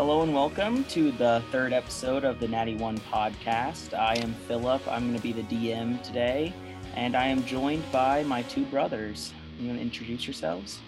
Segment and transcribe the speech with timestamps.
[0.00, 3.92] Hello and welcome to the third episode of the Natty One podcast.
[3.92, 4.80] I am Philip.
[4.88, 6.54] I'm going to be the DM today,
[6.94, 9.34] and I am joined by my two brothers.
[9.58, 10.78] You want to introduce yourselves?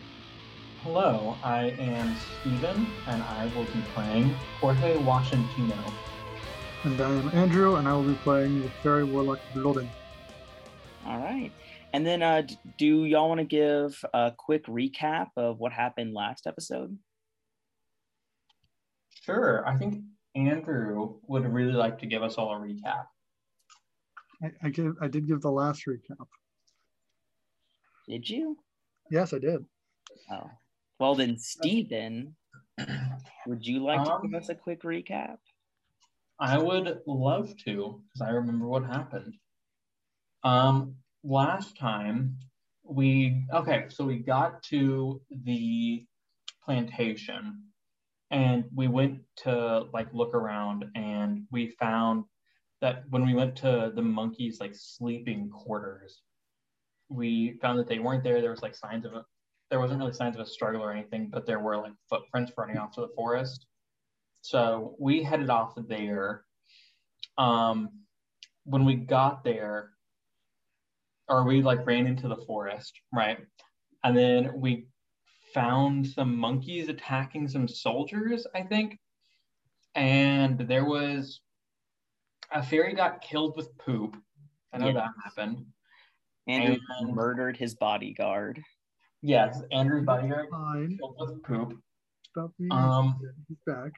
[0.82, 5.74] Hello, I am Steven, and I will be playing Jorge Washington.
[6.84, 9.88] And I am Andrew, and I will be playing the Fairy Warlock Bloden.
[11.04, 11.52] All right.
[11.92, 12.44] And then, uh,
[12.78, 16.96] do y'all want to give a quick recap of what happened last episode?
[19.22, 20.02] Sure, I think
[20.34, 23.06] Andrew would really like to give us all a recap.
[24.42, 26.26] I, I give I did give the last recap.
[28.08, 28.58] Did you?
[29.10, 29.64] Yes, I did.
[30.30, 30.50] Oh.
[30.98, 32.34] Well, then, Stephen,
[33.46, 35.38] would you like to Um, give us a quick recap?
[36.38, 39.34] I would love to, because I remember what happened.
[40.42, 42.38] Um, last time
[42.82, 46.04] we okay, so we got to the
[46.64, 47.62] plantation
[48.32, 52.24] and we went to like look around and we found
[52.80, 56.22] that when we went to the monkeys like sleeping quarters,
[57.10, 58.40] we found that they weren't there.
[58.40, 59.24] There was like signs of a
[59.70, 62.76] there wasn't really signs of a struggle or anything, but there were like footprints running
[62.76, 63.66] off to the forest.
[64.42, 66.44] So we headed off there.
[67.38, 67.88] Um,
[68.64, 69.90] when we got there,
[71.28, 73.38] or we like ran into the forest, right?
[74.04, 74.88] And then we
[75.54, 78.98] found some monkeys attacking some soldiers, I think.
[79.94, 81.40] And there was
[82.50, 84.16] a fairy got killed with poop.
[84.72, 84.92] I know Yeah.
[84.94, 85.66] that happened.
[86.46, 88.62] Andrew and- murdered his bodyguard.
[89.20, 90.98] Yes, Andrew's bodyguard Fine.
[90.98, 91.80] killed with poop.
[92.70, 93.92] Um, He's back.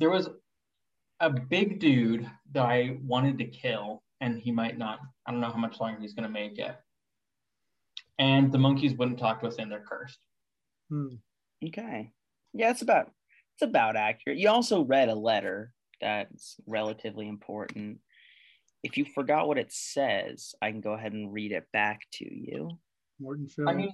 [0.00, 0.28] there was
[1.20, 5.00] a big dude that I wanted to kill, and he might not.
[5.24, 6.76] I don't know how much longer he's going to make it.
[8.18, 10.18] And the monkeys wouldn't talk to us, and they're cursed.
[10.90, 11.14] Hmm.
[11.64, 12.12] Okay.
[12.52, 13.10] Yeah, it's about
[13.54, 14.38] it's about accurate.
[14.38, 17.98] You also read a letter that's relatively important.
[18.82, 22.24] If you forgot what it says, I can go ahead and read it back to
[22.24, 22.70] you.
[23.18, 23.68] Morton Phil.
[23.68, 23.90] I mean,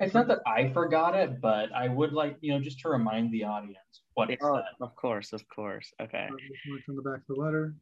[0.00, 3.32] it's not that I forgot it, but I would like you know just to remind
[3.32, 3.76] the audience
[4.14, 4.64] what it Oh, said.
[4.80, 5.92] of course, of course.
[6.00, 6.28] Okay.
[6.66, 7.74] Marked on the back of the letter.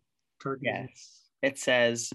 [0.43, 0.63] Target.
[0.65, 1.21] Yes.
[1.43, 2.13] It says,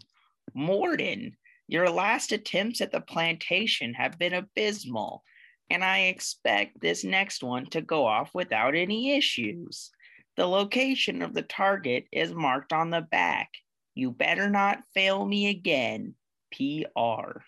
[0.53, 1.35] Morden,
[1.67, 5.23] your last attempts at the plantation have been abysmal,
[5.69, 9.91] and I expect this next one to go off without any issues.
[10.37, 13.49] The location of the target is marked on the back.
[13.95, 16.15] You better not fail me again.
[16.51, 17.39] PR.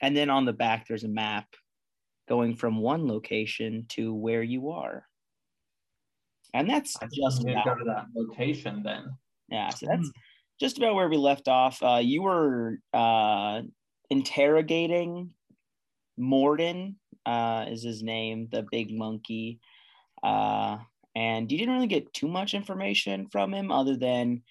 [0.00, 1.46] And then on the back, there's a map
[2.28, 5.06] going from one location to where you are.
[6.54, 9.04] And that's I just about go to that location then.
[9.48, 10.10] yeah, so that's
[10.58, 11.82] just about where we left off.
[11.82, 13.62] Uh, you were uh,
[14.10, 15.30] interrogating
[16.16, 19.60] Morden, uh, is his name, the big monkey.
[20.22, 20.78] Uh,
[21.14, 24.42] and you didn't really get too much information from him other than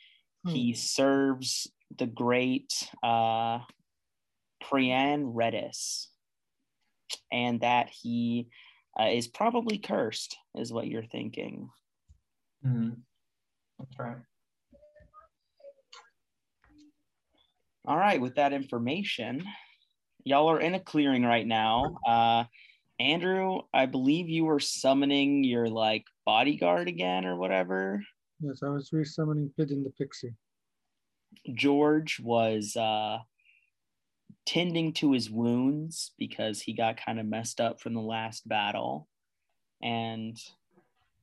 [0.47, 1.67] he serves
[1.97, 3.59] the great uh,
[4.63, 6.07] Priyan Redis,
[7.31, 8.47] and that he
[8.99, 11.69] uh, is probably cursed, is what you're thinking.
[12.65, 12.97] Mhm.
[13.79, 14.17] That's right.
[17.85, 19.43] All right, with that information,
[20.25, 21.97] y'all are in a clearing right now.
[22.05, 22.43] Uh,
[22.99, 28.03] Andrew, I believe you were summoning your like bodyguard again or whatever.
[28.41, 30.33] Yes, I was resummoning Pigeon the Pixie.
[31.53, 33.19] George was uh,
[34.45, 39.07] tending to his wounds because he got kind of messed up from the last battle.
[39.81, 40.37] And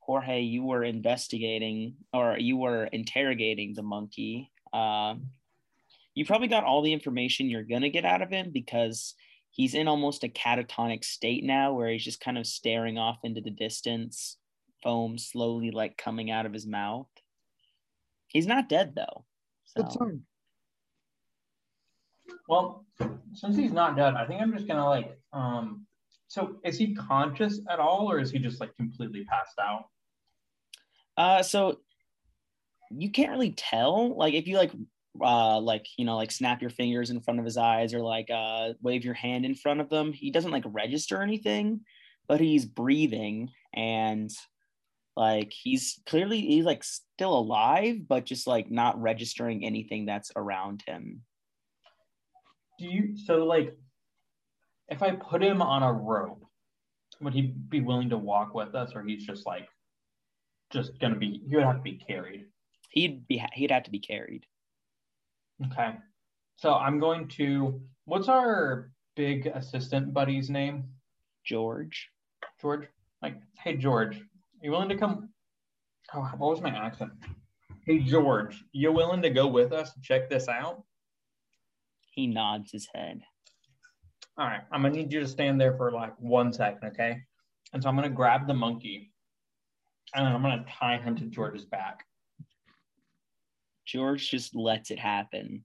[0.01, 4.51] Jorge, you were investigating or you were interrogating the monkey.
[4.73, 5.31] Um,
[6.15, 9.15] you probably got all the information you're going to get out of him because
[9.51, 13.41] he's in almost a catatonic state now where he's just kind of staring off into
[13.41, 14.39] the distance,
[14.83, 17.09] foam slowly like coming out of his mouth.
[18.29, 19.25] He's not dead though.
[19.77, 19.99] Good So.
[19.99, 20.23] sign.
[22.49, 22.85] Well,
[23.35, 25.87] since he's not dead, I think I'm just gonna like um
[26.29, 29.85] so is he conscious at all or is he just like completely passed out?
[31.17, 31.81] Uh, so
[32.91, 34.17] you can't really tell.
[34.17, 34.73] Like if you like,
[35.21, 38.31] uh, like you know, like snap your fingers in front of his eyes or like
[38.31, 40.13] uh, wave your hand in front of them.
[40.13, 41.81] He doesn't like register anything,
[42.29, 44.31] but he's breathing and
[45.17, 50.83] like he's clearly he's like still alive, but just like not registering anything that's around
[50.87, 51.23] him.
[52.79, 53.77] Do you so like
[54.89, 56.45] if I put him on a rope,
[57.21, 59.69] would he be willing to walk with us or he's just like
[60.73, 62.47] just gonna be he would have to be carried?
[62.89, 64.47] He'd be he'd have to be carried.
[65.67, 65.95] Okay.
[66.57, 70.85] So I'm going to what's our big assistant buddy's name?
[71.45, 72.09] George.
[72.61, 72.89] George?
[73.23, 74.21] like, hey George,
[74.61, 75.31] you willing to come?
[76.13, 77.13] Oh, what was my accent?
[77.87, 80.83] Hey George, you willing to go with us and check this out?
[82.11, 83.21] He nods his head.
[84.37, 87.23] All right, I'm gonna need you to stand there for like one second, okay?
[87.73, 89.13] And so I'm gonna grab the monkey
[90.15, 92.05] and I'm gonna tie him to George's back.
[93.93, 95.63] George just lets it happen.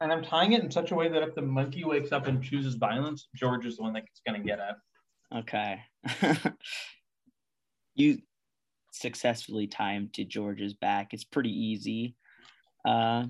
[0.00, 2.42] And I'm tying it in such a way that if the monkey wakes up and
[2.42, 4.74] chooses violence, George is the one that's gonna get it.
[5.36, 5.80] Okay.
[7.94, 8.18] you
[8.90, 11.12] successfully tie him to George's back.
[11.12, 12.16] It's pretty easy.
[12.84, 13.26] Uh,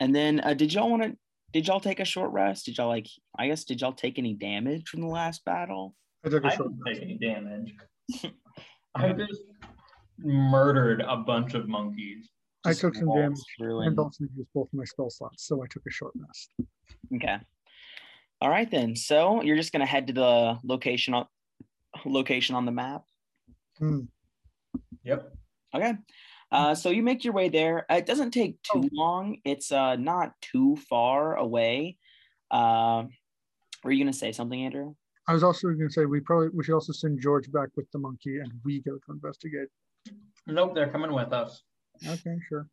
[0.00, 1.16] and then uh, did y'all want to?
[1.54, 2.66] Did y'all take a short rest?
[2.66, 3.06] Did y'all like?
[3.38, 5.94] I guess did y'all take any damage from the last battle?
[6.24, 7.00] I took a I short didn't rest.
[7.00, 7.74] take any damage.
[8.94, 9.42] I just
[10.18, 12.28] murdered a bunch of monkeys.
[12.64, 15.66] I took some damage through and and- also used both my spell slots, so I
[15.68, 16.52] took a short rest.
[17.14, 17.36] Okay.
[18.40, 18.96] All right then.
[18.96, 21.26] So you're just gonna head to the location on
[22.04, 23.04] location on the map.
[23.78, 24.00] Hmm.
[25.04, 25.32] Yep.
[25.74, 25.94] Okay.
[26.50, 27.86] Uh, so you make your way there.
[27.90, 29.38] Uh, It doesn't take too long.
[29.44, 31.96] It's uh, not too far away.
[32.50, 33.04] Uh,
[33.82, 34.94] were you gonna say something, Andrew?
[35.28, 37.88] I was also going to say we probably we should also send George back with
[37.92, 39.68] the monkey, and we go to investigate.
[40.48, 41.62] Nope, they're coming with us.
[42.06, 42.68] Okay, sure.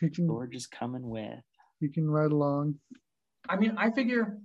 [0.00, 1.42] He can George is coming with.
[1.80, 2.76] he can ride along.
[3.48, 4.38] I mean, I figure,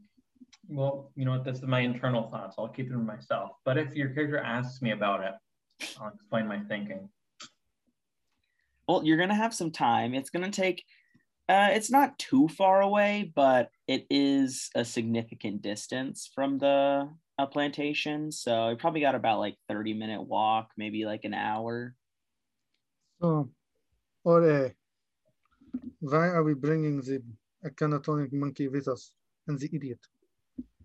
[0.67, 1.43] well, you know what?
[1.43, 2.55] This is my internal thoughts.
[2.57, 3.51] I'll keep it to myself.
[3.63, 5.33] But if your character asks me about it,
[5.99, 7.09] I'll explain my thinking.
[8.87, 10.13] Well, you're gonna have some time.
[10.13, 10.83] It's gonna take.
[11.49, 17.09] Uh, it's not too far away, but it is a significant distance from the
[17.39, 18.31] uh, plantation.
[18.31, 21.95] So you probably got about like 30 minute walk, maybe like an hour.
[23.21, 23.49] So,
[24.27, 24.75] Ore,
[26.01, 27.23] why are we bringing the
[27.65, 29.13] acanatonic monkey with us
[29.47, 29.99] and the idiot?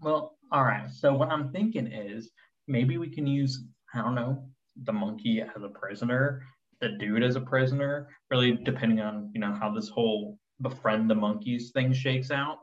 [0.01, 0.89] Well, all right.
[0.89, 2.31] So what I'm thinking is
[2.69, 4.49] maybe we can use, I don't know,
[4.85, 6.45] the monkey as a prisoner,
[6.81, 11.17] the dude as a prisoner, really depending on, you know, how this whole befriend the
[11.17, 12.59] monkeys thing shakes out.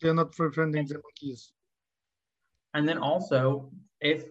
[0.00, 1.50] They're not befriending the monkeys.
[2.74, 4.26] And then also, if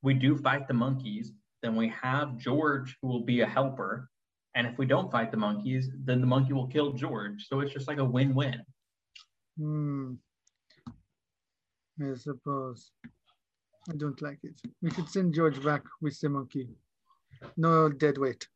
[0.00, 1.32] we do fight the monkeys,
[1.62, 4.08] then we have George who will be a helper.
[4.54, 7.46] And if we don't fight the monkeys, then the monkey will kill George.
[7.48, 8.62] So it's just like a win-win.
[9.58, 10.14] Hmm.
[12.00, 12.92] I suppose.
[13.90, 14.60] I don't like it.
[14.80, 16.68] We should send George back with the monkey.
[17.56, 18.46] No dead weight.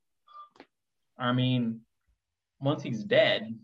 [1.18, 1.80] I mean,
[2.60, 3.58] once he's dead,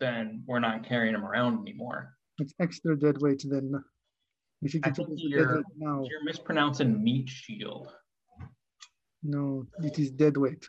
[0.00, 2.14] then we're not carrying him around anymore.
[2.38, 3.72] It's extra dead weight then.
[4.66, 6.02] Should I think of the dead you're- now.
[6.10, 7.92] You're mispronouncing meat shield.
[9.22, 10.66] No, it is dead weight.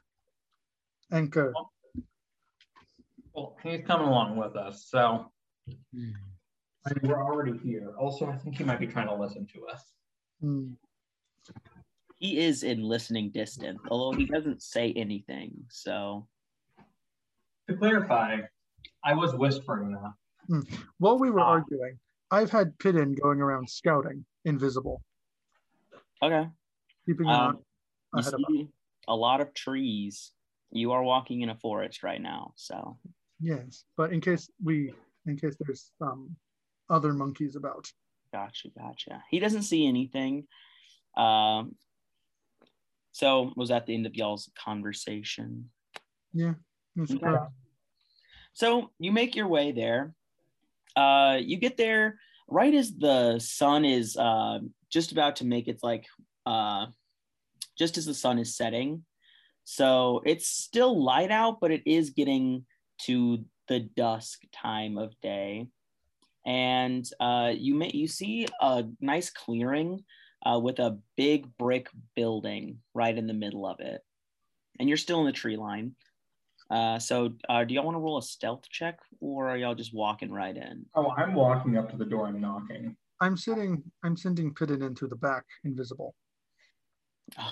[1.11, 1.53] Anchor.
[3.33, 5.31] Well, he's coming along with us, so
[5.67, 6.15] I mean,
[7.03, 7.93] we're already here.
[7.99, 9.81] Also, I think he might be trying to listen to us.
[10.41, 10.73] Hmm.
[12.17, 15.51] He is in listening distance, although he doesn't say anything.
[15.69, 16.27] So
[17.67, 18.37] To clarify,
[19.03, 20.63] I was whispering that.
[20.99, 21.57] While we were Ah.
[21.59, 21.99] arguing,
[22.31, 25.01] I've had Pidden going around scouting, invisible,
[26.21, 26.49] okay.
[27.05, 27.59] keeping an Um, eye
[28.13, 28.67] You ahead of us.
[29.09, 30.31] a lot of trees.
[30.75, 32.97] You are walking in a forest right now, so
[33.39, 34.93] Yes, but in case we,
[35.25, 36.35] in case there's um
[36.89, 37.87] other monkeys about.
[38.33, 39.23] gotcha, gotcha.
[39.31, 40.47] He doesn't see anything.
[41.17, 41.75] Um,
[43.13, 45.69] so was that the end of y'all's conversation?
[46.33, 46.55] Yeah.
[46.99, 47.37] Okay.
[48.53, 50.13] So you make your way there.
[50.95, 54.59] Uh, you get there right as the sun is uh,
[54.91, 56.05] just about to make its like
[56.45, 56.87] uh,
[57.77, 59.03] just as the sun is setting.
[59.65, 62.65] So it's still light out, but it is getting
[63.01, 65.67] to the dusk time of day.
[66.45, 70.03] And uh, you may you see a nice clearing
[70.45, 74.01] uh, with a big brick building right in the middle of it,
[74.79, 75.95] and you're still in the tree line.
[76.69, 79.93] Uh, so uh, do y'all want to roll a stealth check or are y'all just
[79.93, 80.85] walking right in?
[80.95, 82.95] Oh, I'm walking up to the door and knocking.
[83.21, 83.83] I'm sitting.
[84.03, 86.13] I'm sending Pidden into the back, invisible.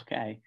[0.01, 0.39] Okay.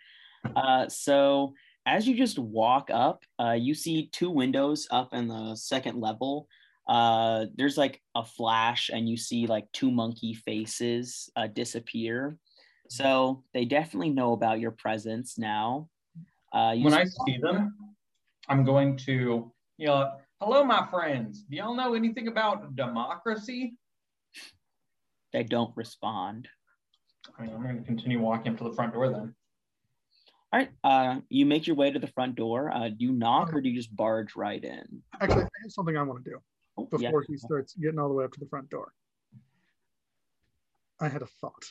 [0.55, 1.55] Uh, so
[1.87, 6.49] as you just walk up, uh, you see two windows up in the second level.
[6.89, 12.37] Uh, there's like a flash, and you see like two monkey faces uh, disappear.
[12.89, 15.89] So they definitely know about your presence now.
[16.53, 17.75] Uh, you When I see- them,
[18.49, 20.11] I'm going to yell, know,
[20.41, 21.45] Hello, my friends.
[21.49, 23.75] Do y'all know anything about democracy?
[25.33, 26.49] they don't respond.
[27.39, 29.35] I mean, I'm going to continue walking up to the front door then.
[30.53, 30.71] All right.
[30.85, 32.71] Uh, you make your way to the front door.
[32.73, 35.03] Uh, do you knock or do you just barge right in?
[35.21, 36.39] Actually, I have something I want to do
[36.79, 38.93] Oh, before he starts getting all the way up to the front door.
[41.01, 41.65] I had a thought.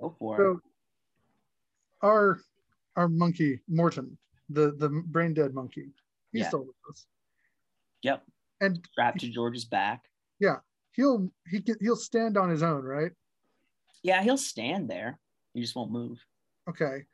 [0.00, 0.44] Go for it.
[0.44, 0.60] So
[2.02, 2.40] our
[2.96, 4.16] our monkey Morton,
[4.50, 5.92] the the brain dead monkey,
[6.32, 6.48] he's Yeah.
[6.48, 7.06] still with us,
[8.02, 8.24] Yep.
[8.60, 10.04] and Strapped to George's back.
[10.38, 10.56] Yeah,
[10.92, 13.12] he'll he can he'll stand on his own, right?
[14.02, 15.18] Yeah, he'll stand there.
[15.54, 16.24] He just won't move.
[16.68, 17.04] Okay,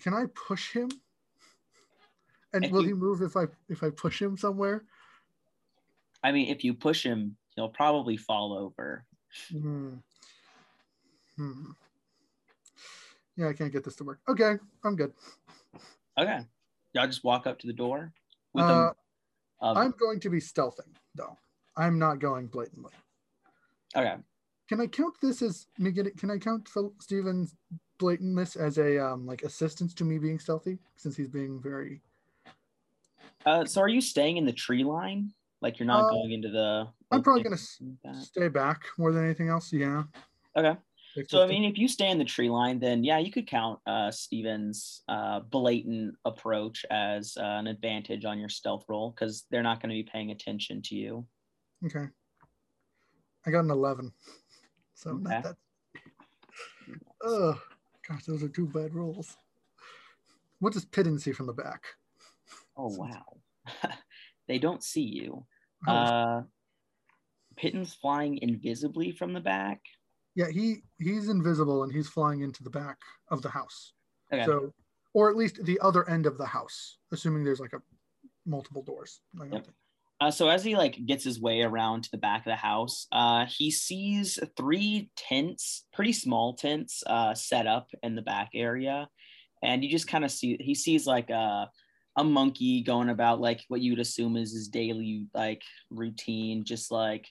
[0.00, 0.88] can I push him?
[2.52, 4.84] And will you- he move if I if I push him somewhere?
[6.22, 9.04] I mean, if you push him, he'll probably fall over.
[9.50, 9.96] Hmm.
[11.36, 11.70] Hmm.
[13.36, 14.20] Yeah, I can't get this to work.
[14.28, 15.12] Okay, I'm good.
[16.18, 16.46] Okay.
[16.94, 18.12] Y'all just walk up to the door
[18.52, 18.92] with Uh.
[19.60, 21.36] Um, I'm going to be stealthing though.
[21.76, 22.92] I'm not going blatantly.
[23.94, 24.16] okay.
[24.68, 26.14] Can I count this as me getting?
[26.14, 27.54] Can I count Phil, Steven's
[27.98, 32.00] blatantness as a um like assistance to me being stealthy since he's being very?
[33.44, 35.30] Uh, so are you staying in the tree line?
[35.62, 36.88] Like you're not Uh, going into the.
[37.10, 37.56] I'm probably gonna
[38.04, 38.16] like?
[38.16, 39.72] Stay back more than anything else.
[39.72, 40.04] Yeah.
[40.56, 40.76] Okay.
[41.28, 43.80] So I mean, if you stay in the tree line, then yeah, you could count
[43.86, 49.62] uh, Steven's uh, blatant approach as uh, an advantage on your stealth roll because they're
[49.62, 51.26] not going to be paying attention to you.
[51.86, 52.06] okay.
[53.46, 54.12] I got an eleven,
[54.94, 55.22] so Okay.
[55.22, 55.56] not that.
[57.24, 57.58] Oh
[58.08, 59.36] gosh, those are two bad rolls.
[60.60, 61.84] What does Piddon see from the back?
[62.76, 63.36] Oh wow,
[64.48, 65.44] they don't see you.
[65.86, 66.42] Oh, Uh,
[67.56, 69.80] Pitten's flying invisibly from the back.
[70.34, 72.98] yeah, he he's invisible and he's flying into the back
[73.30, 73.92] of the house.
[74.32, 74.44] Okay.
[74.44, 74.72] So,
[75.14, 77.80] or at least the other end of the house, assuming there's like a
[78.44, 79.20] multiple doors.
[79.36, 79.64] I don't Yep.
[79.64, 79.76] think-
[80.20, 83.06] Uh, so as he like gets his way around to the back of the house,
[83.12, 89.08] uh, he sees three tents, pretty small tents, uh, set up in the back area,
[89.62, 91.70] and you just kind of see he sees like a
[92.16, 96.90] a monkey going about like what you would assume is his daily like routine, just
[96.90, 97.28] like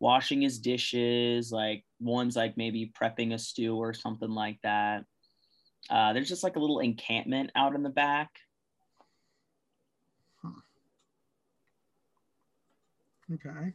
[0.00, 5.04] washing his dishes, like one's like maybe prepping a stew or something like that.
[5.88, 8.30] Uh, there's just like a little encampment out in the back.
[13.34, 13.72] Okay.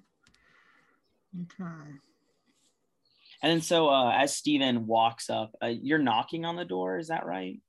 [1.41, 1.71] Okay.
[3.41, 7.07] And then so uh, as Steven walks up, uh, you're knocking on the door, is
[7.07, 7.59] that right?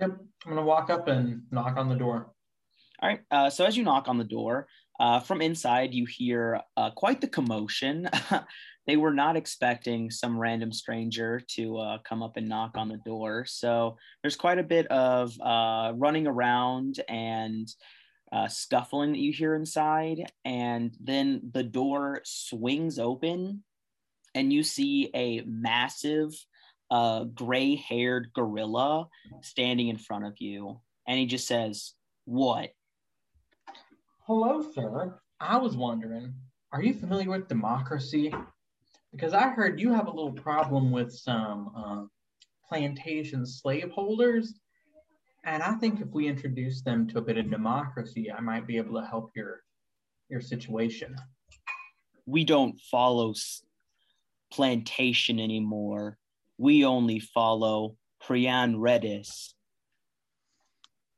[0.00, 0.10] Yep.
[0.46, 2.32] I'm gonna walk up and knock on the door.
[3.00, 3.20] All right.
[3.30, 4.66] Uh, so as you knock on the door,
[5.00, 8.08] uh, from inside you hear uh, quite the commotion.
[8.86, 12.96] they were not expecting some random stranger to uh, come up and knock on the
[13.04, 13.44] door.
[13.46, 17.68] So there's quite a bit of uh, running around and
[18.32, 20.30] uh, scuffling that you hear inside.
[20.44, 23.62] And then the door swings open,
[24.34, 26.32] and you see a massive
[26.90, 29.08] uh, gray haired gorilla
[29.42, 30.80] standing in front of you.
[31.06, 31.94] And he just says,
[32.24, 32.70] What?
[34.26, 35.18] Hello, sir.
[35.40, 36.34] I was wondering,
[36.72, 38.32] are you familiar with democracy?
[39.12, 42.04] Because I heard you have a little problem with some uh,
[42.68, 44.54] plantation slaveholders,
[45.48, 48.76] and I think if we introduce them to a bit of democracy, I might be
[48.76, 49.62] able to help your
[50.28, 51.16] your situation.
[52.26, 53.32] we don't follow
[54.52, 56.18] plantation anymore.
[56.58, 59.54] We only follow Priyan Redis.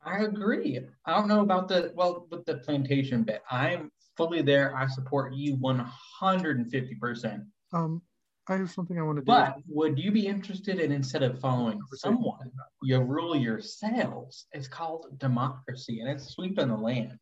[0.05, 0.79] I agree.
[1.05, 3.43] I don't know about the well with the plantation bit.
[3.51, 4.77] I'm fully there.
[4.77, 7.43] I support you 150 percent.
[7.73, 8.03] Um,
[8.49, 9.27] I have something I want to do.
[9.27, 12.51] But would you be interested in instead of following someone,
[12.83, 14.47] you rule yourselves?
[14.53, 17.19] It's called democracy and it's sweeping the land.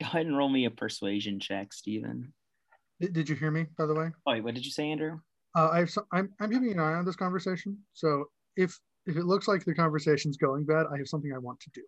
[0.00, 2.32] Go ahead and roll me a persuasion check, Stephen.
[3.00, 4.10] Did, did you hear me, by the way?
[4.26, 5.18] Oh, wait, what did you say, Andrew?
[5.56, 7.76] Uh, I have some, I'm, I'm keeping an eye on this conversation.
[7.92, 8.26] So
[8.56, 11.70] if if it looks like the conversation's going bad, I have something I want to
[11.70, 11.82] do.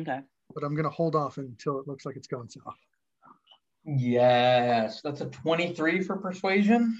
[0.00, 0.20] Okay.
[0.54, 2.74] But I'm going to hold off until it looks like it's going south.
[3.96, 6.96] Yes, that's a 23 for persuasion.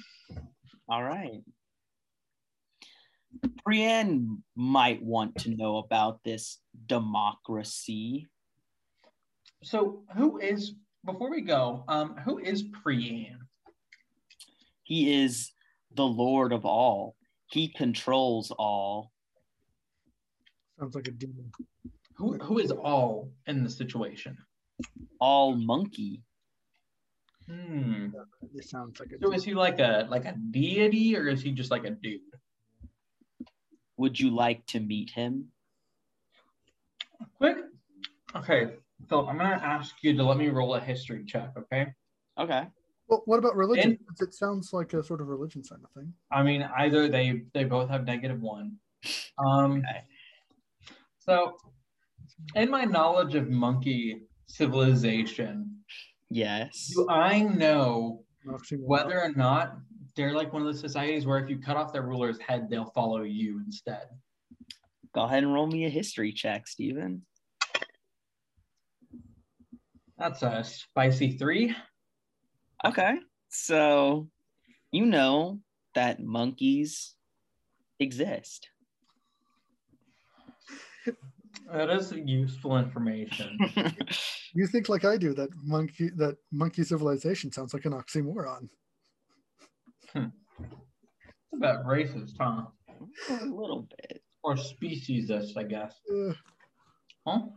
[0.88, 1.40] All right.
[3.64, 8.26] Brienne might want to know about this democracy.
[9.62, 13.38] So who is before we go, um, who is Priyan?
[14.82, 15.52] He is
[15.94, 17.14] the Lord of all.
[17.52, 19.12] He controls all.
[20.80, 21.52] Sounds like a demon.
[22.14, 24.36] Who who is all in the situation?
[25.20, 26.22] All monkey.
[27.50, 28.06] Hmm.
[28.54, 29.34] This sounds like a So demon.
[29.34, 32.20] is he like a like a deity or is he just like a dude?
[33.96, 35.50] Would you like to meet him?
[37.38, 37.56] Quick.
[38.36, 38.74] Okay,
[39.08, 41.92] Philip, I'm gonna ask you to let me roll a history check, okay?
[42.38, 42.66] Okay.
[43.08, 43.98] Well, what about religion?
[44.08, 46.12] And- it sounds like a sort of religion kind of thing.
[46.30, 48.76] I mean, either they they both have negative one.
[49.38, 50.04] Um, Okay.
[51.18, 51.56] so,
[52.54, 55.79] in my knowledge of monkey civilization,
[56.30, 56.92] Yes.
[56.94, 58.24] do I know
[58.78, 59.76] whether or not
[60.16, 62.90] they're like one of the societies where if you cut off their ruler's head, they'll
[62.92, 64.04] follow you instead?
[65.14, 67.22] Go ahead and roll me a history check, Steven.
[70.18, 71.74] That's a spicy three.
[72.84, 73.14] Okay.
[73.48, 74.28] So
[74.92, 75.60] you know
[75.94, 77.14] that monkeys
[77.98, 78.68] exist.
[81.72, 83.58] That is useful information.
[84.52, 88.68] You think like I do that monkey that monkey civilization sounds like an oxymoron.
[90.12, 92.62] It's about racist, huh?
[93.28, 94.22] a little bit.
[94.42, 95.94] Or speciesist, I guess.
[96.12, 96.32] Uh,
[97.26, 97.32] Huh?
[97.36, 97.52] All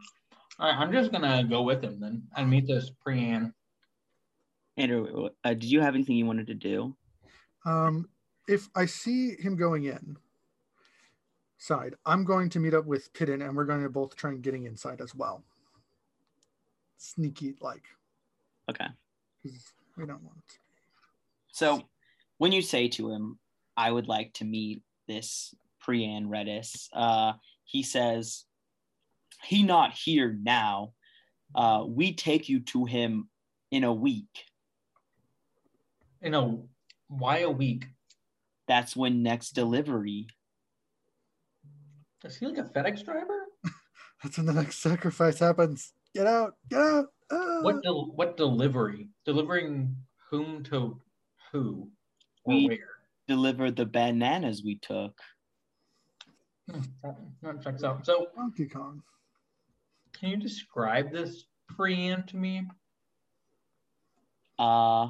[0.60, 3.51] right, I'm just gonna go with him then and meet this Priyan.
[4.77, 6.96] Andrew, uh, did you have anything you wanted to do?
[7.65, 8.08] um,
[8.48, 10.17] if I see him going in
[11.63, 14.41] side, I'm going to meet up with Pidden and we're going to both try and
[14.41, 15.43] getting inside as well.
[16.98, 17.84] Sneaky like,
[18.70, 18.88] Okay.
[19.43, 20.43] we don't want.
[21.51, 21.84] So
[22.38, 23.39] when you say to him,
[23.77, 25.55] I would like to meet this
[25.86, 28.46] Priyan Redis, uh, he says,
[29.43, 30.93] he not here now.
[31.55, 33.29] Uh, we take you to him
[33.72, 34.46] in a week.
[36.22, 36.70] You know,
[37.08, 37.88] why a week?
[38.67, 40.27] That's when next delivery.
[42.24, 43.46] Is he like a FedEx driver?
[44.24, 45.94] That's when the next sacrifice happens.
[46.15, 46.56] Get out!
[46.70, 47.06] Get out!
[47.32, 47.60] Ah!
[47.62, 49.10] What del- what delivery?
[49.25, 49.96] Delivering
[50.30, 51.00] whom to
[51.51, 51.89] who?
[52.46, 52.77] Or We- where?
[53.27, 55.18] Deliver the bananas we took.
[56.70, 58.06] Hmm, that, that checks out.
[58.06, 59.01] So, Donkey Kong.
[60.12, 62.68] can you describe this Priyan to me?
[64.60, 65.08] Uh,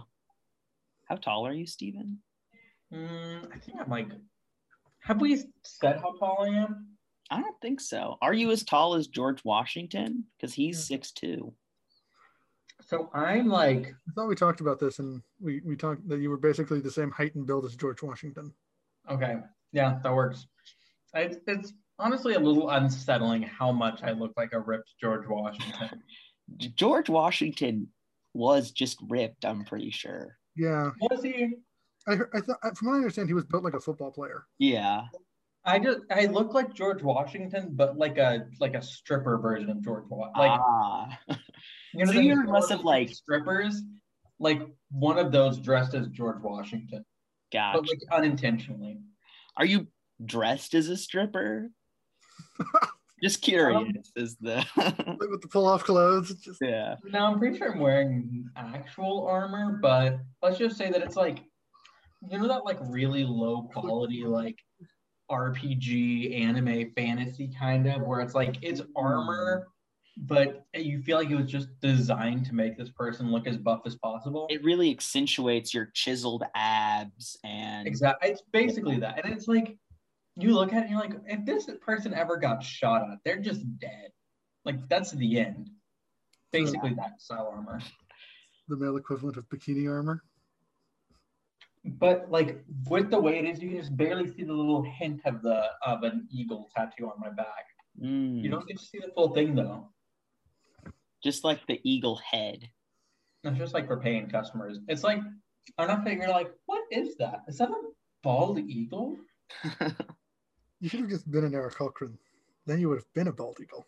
[1.07, 2.19] how tall are you, Steven?
[2.93, 4.09] Mm, I think I'm like.
[4.99, 6.87] Have we said how tall I am?
[7.29, 8.17] I don't think so.
[8.21, 10.25] Are you as tall as George Washington?
[10.37, 11.53] Because he's six two.
[12.81, 16.29] So I'm like I thought we talked about this and we, we talked that you
[16.29, 18.53] were basically the same height and build as George Washington.
[19.09, 19.37] Okay.
[19.71, 20.47] Yeah, that works.
[21.13, 26.01] It's, it's honestly a little unsettling how much I look like a ripped George Washington.
[26.75, 27.87] George Washington
[28.33, 29.45] was just ripped.
[29.45, 30.37] I'm pretty sure.
[30.55, 31.55] Yeah, Was he?
[32.07, 34.43] I, I thought from what I understand, he was built like a football player.
[34.59, 35.03] Yeah.
[35.65, 39.81] I just I look like George Washington, but like a like a stripper version of
[39.81, 40.41] George Washington.
[40.41, 41.19] Like ah.
[41.93, 43.81] you know, so the you must have, historical like- strippers,
[44.39, 47.05] like one of those dressed as George Washington,
[47.51, 47.79] Gotcha.
[47.79, 48.99] but like unintentionally.
[49.55, 49.87] Are you
[50.23, 51.69] dressed as a stripper?
[53.23, 53.77] Just curious.
[53.77, 56.33] Um, is the Like with the pull off clothes.
[56.43, 56.95] Just yeah.
[57.05, 61.39] Now I'm pretty sure I'm wearing actual armor, but let's just say that it's like,
[62.29, 64.57] you know, that like really low quality like
[65.33, 69.67] RPG anime fantasy kind of where it's like it's armor,
[70.17, 73.81] but you feel like it was just designed to make this person look as buff
[73.85, 74.47] as possible.
[74.49, 79.77] It really accentuates your chiseled abs and Exactly, it's basically that, and it's like
[80.35, 83.39] you look at it and you're like, if this person ever got shot at, they're
[83.39, 84.11] just dead.
[84.65, 85.69] Like that's the end.
[86.51, 87.81] Basically, that style armor.
[88.67, 90.23] the male equivalent of bikini armor.
[91.85, 95.21] But like with the way it is, you can just barely see the little hint
[95.25, 97.65] of the of an eagle tattoo on my back.
[98.01, 99.89] Mm, You don't get to see the full thing though.
[101.23, 102.69] just like the eagle head.
[103.43, 104.79] It's just like for paying customers.
[104.87, 105.19] It's like
[105.77, 107.41] enough that you're like, what is that?
[107.47, 107.75] Is that a
[108.23, 109.17] bald eagle?
[110.79, 112.11] You should have just been an Aarakocra.
[112.65, 113.85] Then you would have been a bald eagle.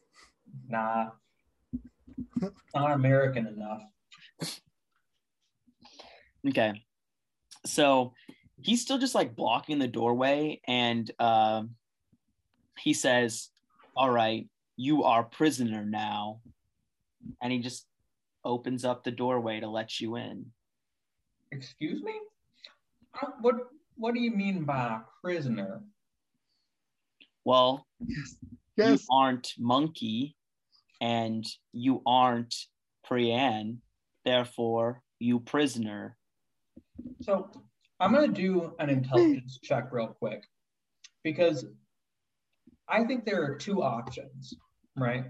[0.69, 1.09] Nah.
[2.73, 3.81] Not American enough.
[6.47, 6.81] Okay.
[7.65, 8.13] So
[8.61, 11.71] he's still just like blocking the doorway and um
[12.79, 13.49] he says,
[13.95, 14.47] All right,
[14.77, 16.41] you are prisoner now.
[17.41, 17.87] And he just
[18.43, 20.45] opens up the doorway to let you in.
[21.51, 22.13] Excuse me?
[23.21, 23.55] Uh, What
[23.97, 25.81] what do you mean by prisoner?
[27.45, 28.35] Well, Yes.
[28.77, 28.89] Yes.
[28.89, 30.35] you aren't monkey
[30.99, 32.53] and you aren't
[33.09, 33.77] Priyan,
[34.25, 36.17] therefore you prisoner.
[37.21, 37.49] So
[37.99, 40.43] I'm gonna do an intelligence check real quick
[41.23, 41.65] because
[42.87, 44.53] I think there are two options,
[44.95, 45.25] right?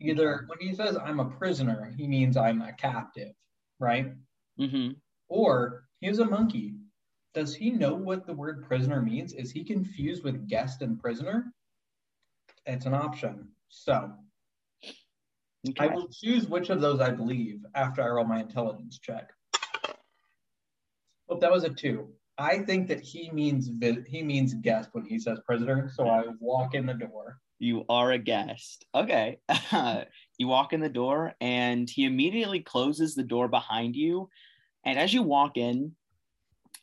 [0.00, 3.32] Either when he says I'm a prisoner, he means I'm a captive,
[3.78, 4.12] right?
[4.58, 4.90] hmm
[5.28, 6.74] Or he's a monkey.
[7.34, 9.32] Does he know what the word prisoner means?
[9.32, 11.52] Is he confused with guest and prisoner?
[12.66, 13.48] It's an option.
[13.68, 14.12] So
[15.78, 19.30] I will choose which of those I believe after I roll my intelligence check.
[21.32, 22.08] Oh, that was a two.
[22.38, 25.90] I think that he means vi- he means guest when he says prisoner.
[25.94, 27.38] So I walk in the door.
[27.58, 28.84] You are a guest.
[28.94, 29.38] Okay.
[30.38, 34.28] you walk in the door and he immediately closes the door behind you.
[34.84, 35.92] And as you walk in,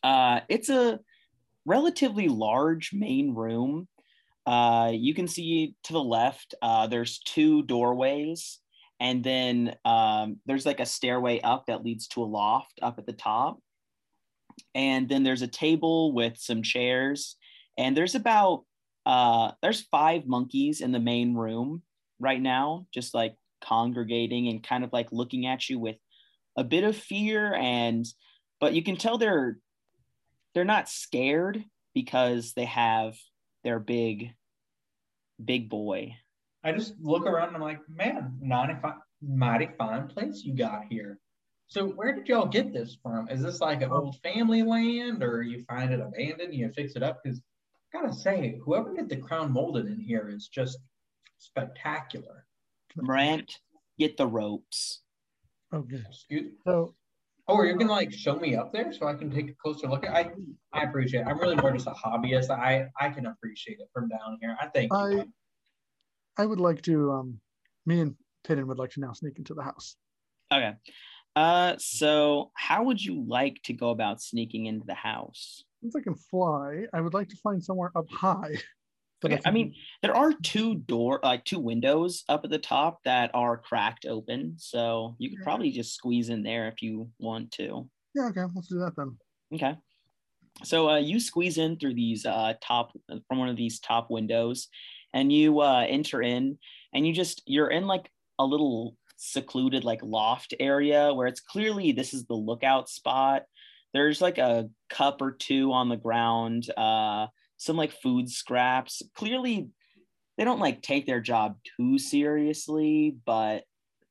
[0.04, 1.00] uh, it's a
[1.66, 3.88] relatively large main room.
[4.46, 8.60] uh, you can see to the left, uh, there's two doorways,
[9.00, 13.06] and then um, there's like a stairway up that leads to a loft up at
[13.06, 13.60] the top.
[14.76, 17.36] And then there's a table with some chairs,
[17.78, 18.66] and there's about
[19.06, 21.82] uh, there's five monkeys in the main room
[22.20, 25.98] right now, just like congregating and kind of like looking at you with
[26.56, 28.06] a bit of fear and
[28.60, 29.58] but you can tell they're
[30.54, 33.18] they're not scared because they have
[33.64, 34.32] their big
[35.44, 36.16] big boy
[36.64, 40.84] I just look around and I'm like, man, mighty fine, mighty fine place you got
[40.90, 41.20] here.
[41.70, 43.30] So where did y'all get this from?
[43.30, 46.96] Is this like an old family land or you find it abandoned, and you fix
[46.96, 47.22] it up?
[47.24, 47.40] Because
[47.94, 50.80] I gotta say, whoever did the crown molded in here is just
[51.38, 52.46] spectacular.
[52.96, 53.60] Brant,
[54.00, 55.02] get the ropes
[55.74, 56.02] Okay.
[56.08, 56.96] Excuse So
[57.48, 59.88] Oh, are you gonna like show me up there so I can take a closer
[59.88, 60.08] look?
[60.08, 60.32] I
[60.72, 61.28] I appreciate it.
[61.28, 62.52] I'm really more just a hobbyist.
[62.52, 64.56] I I can appreciate it from down here.
[64.62, 65.26] I think I
[66.38, 67.40] I would like to um
[67.88, 69.96] me and Tayden would like to now sneak into the house.
[70.52, 70.74] okay
[71.36, 76.02] uh so how would you like to go about sneaking into the house Since I
[76.02, 78.56] can fly, I would like to find somewhere up high.
[79.22, 82.58] that Okay, I can- mean, there are two door, like two windows up at the
[82.76, 87.10] top that are cracked open, so you could probably just squeeze in there if you
[87.20, 87.90] want to.
[88.16, 89.18] yeah, okay, let's do that then.
[89.54, 89.76] Okay.
[90.64, 92.92] So uh, you squeeze in through these uh, top
[93.28, 94.68] from one of these top windows,
[95.14, 96.58] and you uh, enter in,
[96.94, 101.92] and you just you're in like a little secluded like loft area where it's clearly
[101.92, 103.44] this is the lookout spot.
[103.94, 107.28] There's like a cup or two on the ground, uh,
[107.58, 109.02] some like food scraps.
[109.16, 109.70] Clearly,
[110.38, 113.64] they don't like take their job too seriously, but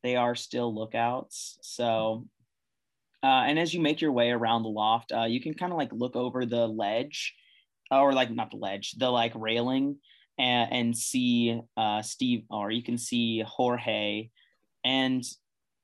[0.03, 1.59] they are still lookouts.
[1.63, 2.27] So
[3.23, 5.79] uh, and as you make your way around the loft, uh, you can kind of
[5.79, 7.35] like look over the ledge,
[7.91, 9.97] or like not the ledge, the like railing,
[10.39, 14.29] and, and see uh, Steve, or you can see Jorge,
[14.85, 15.25] and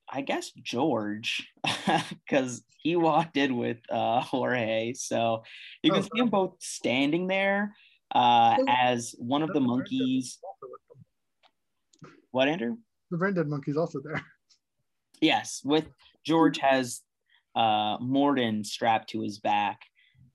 [0.09, 1.50] I guess George,
[2.26, 4.92] because he walked in with uh, Jorge.
[4.94, 5.42] So
[5.83, 7.74] you can Oh, see them both standing there
[8.14, 10.38] uh, as one of the monkeys.
[10.42, 12.12] Also with them.
[12.30, 12.76] What, Andrew?
[13.11, 14.20] The brain dead monkey's also there.
[15.20, 15.87] Yes, with
[16.26, 17.00] George has
[17.54, 19.80] uh, Morden strapped to his back.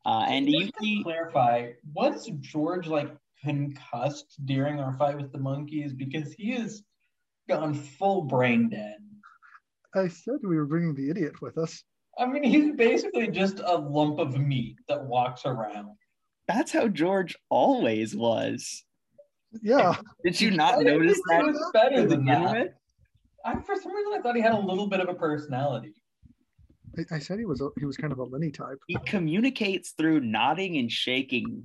[0.03, 1.03] Uh, and do you Just to see?
[1.03, 3.11] clarify, was George like
[3.43, 5.93] concussed during our fight with the monkeys?
[5.93, 6.83] Because he is
[7.49, 8.95] gone full brain dead.
[9.95, 11.83] I said we were bringing the idiot with us.
[12.17, 15.89] I mean, he's basically just a lump of meat that walks around.
[16.47, 18.83] That's how George always was.
[19.61, 21.41] Yeah, Did you not I notice that?
[21.41, 22.75] He was better than that.
[23.45, 25.93] I, for some reason, I thought he had a little bit of a personality.
[26.97, 28.77] I, I said he was a, he was kind of a Lenny type.
[28.87, 31.63] He communicates through nodding and shaking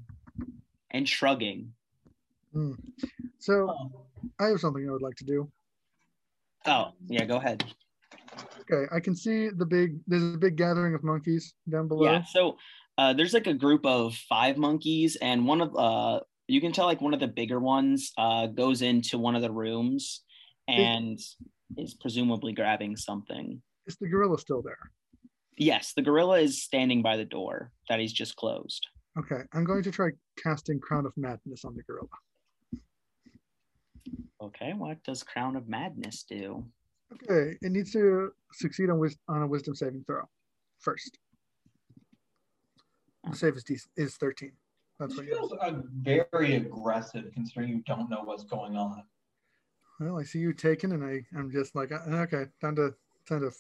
[0.91, 1.73] and shrugging.
[2.53, 2.73] Hmm.
[3.39, 3.93] So Um,
[4.39, 5.51] I have something I would like to do.
[6.67, 7.65] Oh, yeah, go ahead.
[8.61, 9.99] Okay, I can see the big.
[10.07, 12.05] There's a big gathering of monkeys down below.
[12.05, 12.57] Yeah, so
[12.99, 16.87] uh, there's like a group of five monkeys, and one of uh, you can tell
[16.87, 20.23] like one of the bigger ones uh, goes into one of the rooms
[20.67, 21.19] and
[21.77, 23.61] is presumably grabbing something.
[23.87, 24.79] Is the gorilla still there?
[25.57, 28.87] Yes, the gorilla is standing by the door that he's just closed.
[29.19, 30.09] Okay, I'm going to try
[30.43, 32.09] casting Crown of Madness on the gorilla.
[34.45, 36.65] Okay, what does Crown of Madness do?
[37.13, 40.29] Okay, it needs to succeed on, wis- on a Wisdom saving throw
[40.81, 41.19] first.
[43.31, 44.53] The save is, dec- is 13.
[45.01, 49.03] That's This what you feels uh, very aggressive considering you don't know what's going on.
[49.99, 52.95] Well, I see you taken, and I, I'm just like, uh, okay, time to,
[53.27, 53.51] time to.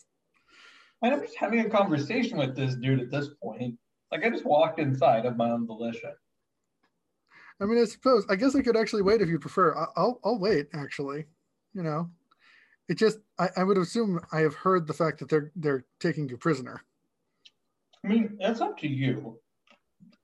[1.03, 3.79] And I'm just having a conversation with this dude at this point.
[4.13, 6.13] Like I just walked inside of my own volition.
[7.61, 9.77] I mean, I suppose, I guess I could actually wait if you prefer.
[9.77, 10.67] I, I'll, I'll wait.
[10.75, 11.25] Actually,
[11.73, 12.11] you know,
[12.89, 16.29] it just, I, I would assume I have heard the fact that they're, they're taking
[16.29, 16.83] you prisoner.
[18.05, 19.39] I mean, that's up to you.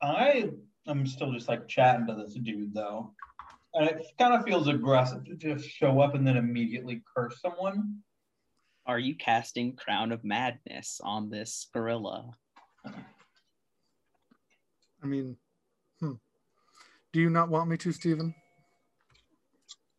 [0.03, 0.51] I
[0.87, 3.12] am still just like chatting to this dude though.
[3.75, 7.99] And it kind of feels aggressive to just show up and then immediately curse someone.
[8.87, 12.33] Are you casting Crown of Madness on this gorilla?
[12.85, 15.37] I mean.
[17.12, 18.35] Do you not want me to, Stephen?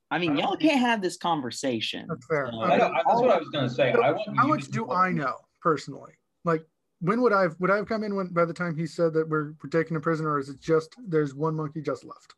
[0.09, 2.05] I mean, y'all can't have this conversation.
[2.09, 2.49] That's fair.
[2.51, 3.91] So- I know, I- that's what I was gonna say.
[3.93, 6.13] I want How much do I know personally?
[6.43, 6.65] Like,
[6.99, 9.13] when would I have, would I have come in when by the time he said
[9.13, 12.35] that we're, we're taking a prisoner, or is it just there's one monkey just left?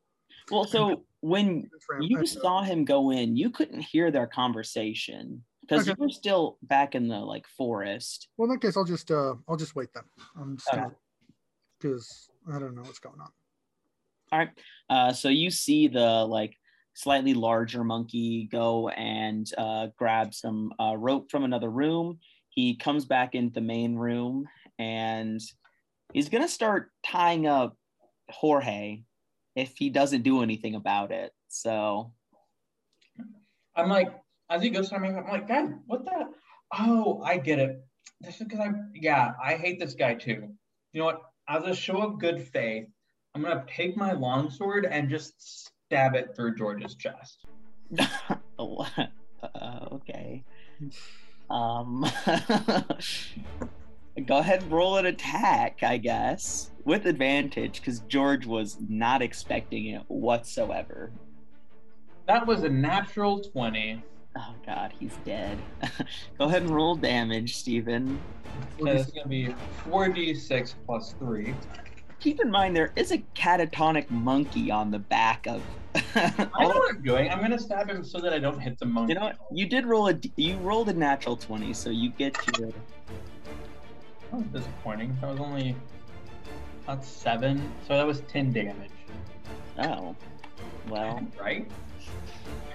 [0.52, 4.28] Well, so when For him, I you saw him go in, you couldn't hear their
[4.28, 5.96] conversation because Okay.
[5.98, 8.28] you were still back in the like forest.
[8.38, 10.04] Well, in that case, I'll just uh, I'll just wait then.
[10.36, 10.84] I'm just Okay.
[11.80, 13.32] because I don't know what's going on.
[14.34, 14.50] All right.
[14.90, 16.58] Uh, so you see the like
[16.96, 22.18] slightly larger monkey go and uh, grab some uh, rope from another room.
[22.50, 24.48] He comes back into the main room
[24.80, 25.40] and
[26.14, 27.78] he's gonna start tying up
[28.32, 29.04] Jorge
[29.56, 31.32] if he doesn't do anything about it.
[31.50, 32.12] So
[33.76, 34.16] I'm like,
[34.50, 36.30] as he goes to me, I'm like, God, what the?
[36.80, 37.86] Oh, I get it.
[38.20, 40.50] This is because I, yeah, I hate this guy too.
[40.92, 41.22] You know what?
[41.48, 42.88] As a show of good faith,
[43.36, 47.46] I'm gonna take my longsword and just stab it through George's chest.
[48.00, 49.08] uh,
[49.92, 50.44] okay.
[51.50, 52.06] Um,
[54.26, 59.88] go ahead and roll an attack, I guess, with advantage, because George was not expecting
[59.88, 61.12] it whatsoever.
[62.28, 64.04] That was a natural 20.
[64.38, 65.58] Oh god, he's dead.
[66.38, 68.22] go ahead and roll damage, Stephen.
[68.80, 69.56] Is gonna be
[69.90, 71.56] 4d6 plus 3.
[72.24, 75.62] Keep in mind there is a catatonic monkey on the back of
[76.16, 77.30] I know what I'm doing.
[77.30, 79.12] I'm gonna stab him so that I don't hit the monkey.
[79.12, 79.38] You know what?
[79.52, 82.76] You did roll a you rolled a natural 20, so you get your That
[84.32, 85.18] was disappointing.
[85.20, 85.76] That was only
[86.88, 87.70] that's seven.
[87.86, 88.92] So that was ten damage.
[89.80, 90.16] Oh.
[90.88, 91.28] Well.
[91.38, 91.70] Right?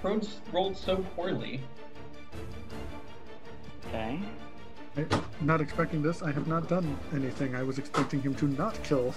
[0.02, 1.62] Rolled, rolled so poorly.
[3.86, 4.20] Okay.
[4.94, 6.22] I'm not expecting this.
[6.22, 7.54] I have not done anything.
[7.54, 9.14] I was expecting him to not kill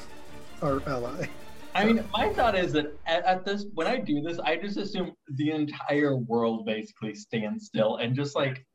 [0.61, 1.27] our ally.
[1.73, 4.77] I mean, my thought is that at, at, this, when I do this, I just
[4.77, 8.65] assume the entire world basically stands still and just like,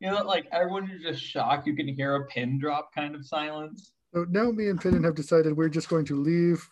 [0.00, 1.66] you know, like everyone is just shocked.
[1.66, 3.92] You can hear a pin drop kind of silence.
[4.14, 6.68] So now me and Finn have decided we're just going to leave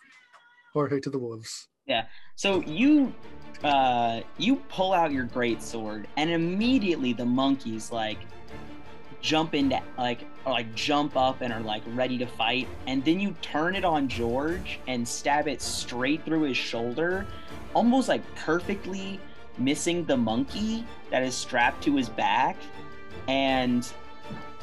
[0.73, 1.67] Jorge to the wolves.
[1.85, 2.05] Yeah.
[2.35, 3.13] So you
[3.63, 8.19] uh you pull out your great sword and immediately the monkeys like
[9.23, 13.21] jump into like or like jump up and are like ready to fight and then
[13.21, 17.25] you turn it on George and stab it straight through his shoulder
[17.73, 19.19] almost like perfectly
[19.57, 22.57] missing the monkey that is strapped to his back
[23.29, 23.93] and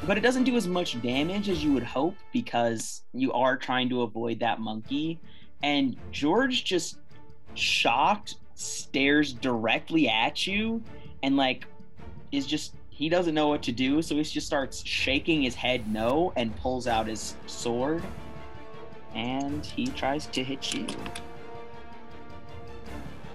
[0.05, 3.89] but it doesn't do as much damage as you would hope because you are trying
[3.89, 5.19] to avoid that monkey
[5.63, 6.99] and George just
[7.55, 10.83] shocked stares directly at you
[11.23, 11.65] and like
[12.31, 15.91] is just he doesn't know what to do, so he just starts shaking his head
[15.91, 18.03] no and pulls out his sword.
[19.15, 20.85] And he tries to hit you.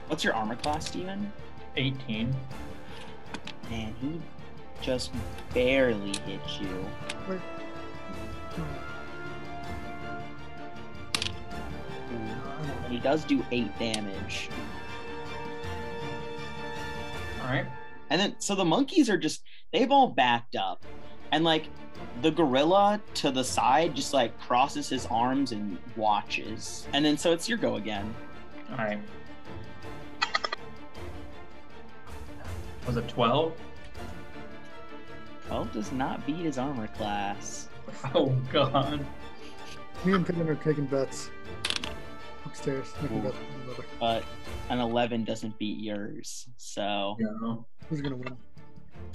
[0.06, 1.32] What's your armor class, Steven?
[1.76, 2.32] 18.
[3.72, 4.20] And he
[4.80, 5.10] just
[5.52, 6.86] barely hits you.
[7.28, 7.40] Wait.
[12.88, 14.48] He does do eight damage.
[17.42, 17.66] All right.
[18.10, 20.84] And then, so the monkeys are just they've all backed up.
[21.32, 21.68] And like
[22.22, 26.86] the gorilla to the side just like crosses his arms and watches.
[26.92, 28.14] And then so it's your go again.
[28.70, 29.00] All right.
[32.86, 33.52] Was it 12
[35.48, 37.68] 12 does not beat his armor class.
[38.14, 39.06] Oh god.
[40.04, 41.30] Me and Pittman are taking bets.
[42.44, 42.92] Upstairs
[44.00, 44.24] but
[44.70, 47.16] an 11 doesn't beat yours so.
[47.18, 47.54] Yeah.
[47.88, 48.36] who's gonna win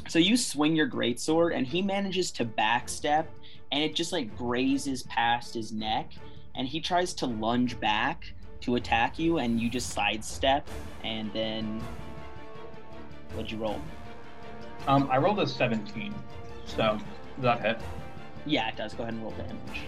[0.08, 3.26] so you swing your greatsword, and he manages to backstep,
[3.72, 6.12] and it just like grazes past his neck,
[6.56, 10.68] and he tries to lunge back to attack you, and you just sidestep,
[11.04, 11.82] and then
[13.34, 13.80] what'd you roll?
[14.88, 16.14] Um, I rolled a 17,
[16.66, 16.98] so
[17.36, 17.80] does that hit?
[18.46, 18.94] Yeah, it does.
[18.94, 19.82] Go ahead and roll damage.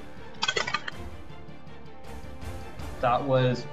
[3.02, 3.66] That was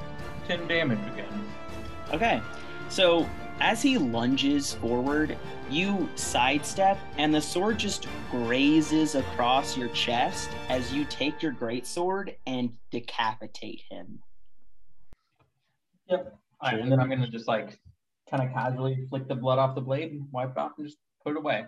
[0.48, 1.44] 10 damage again.
[2.12, 2.42] Okay,
[2.88, 3.28] so
[3.60, 5.36] as he lunges forward,
[5.68, 11.86] you sidestep, and the sword just grazes across your chest as you take your great
[11.86, 14.18] sword and decapitate him.
[16.08, 16.36] Yep.
[16.60, 17.78] All right, and then I'm gonna just like
[18.30, 20.98] kind of casually flick the blood off the blade and wipe it off and just
[21.24, 21.64] put it away.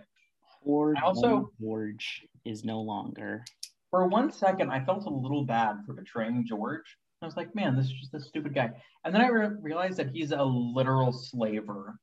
[0.64, 3.44] Or also George is no longer.
[3.90, 6.96] For one second, I felt a little bad for betraying George.
[7.22, 8.70] I was like, man, this is just a stupid guy.
[9.04, 11.98] And then I re- realized that he's a literal slaver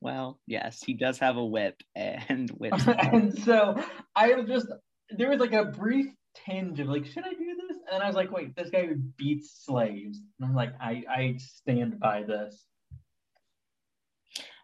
[0.00, 2.74] well, yes, he does have a whip and whip.
[2.86, 3.82] and so
[4.14, 4.66] I was just
[5.10, 7.78] there was like a brief tinge of like, should I do this?
[7.92, 10.20] And I was like, wait, this guy beats slaves.
[10.38, 12.64] And I'm like, I I stand by this.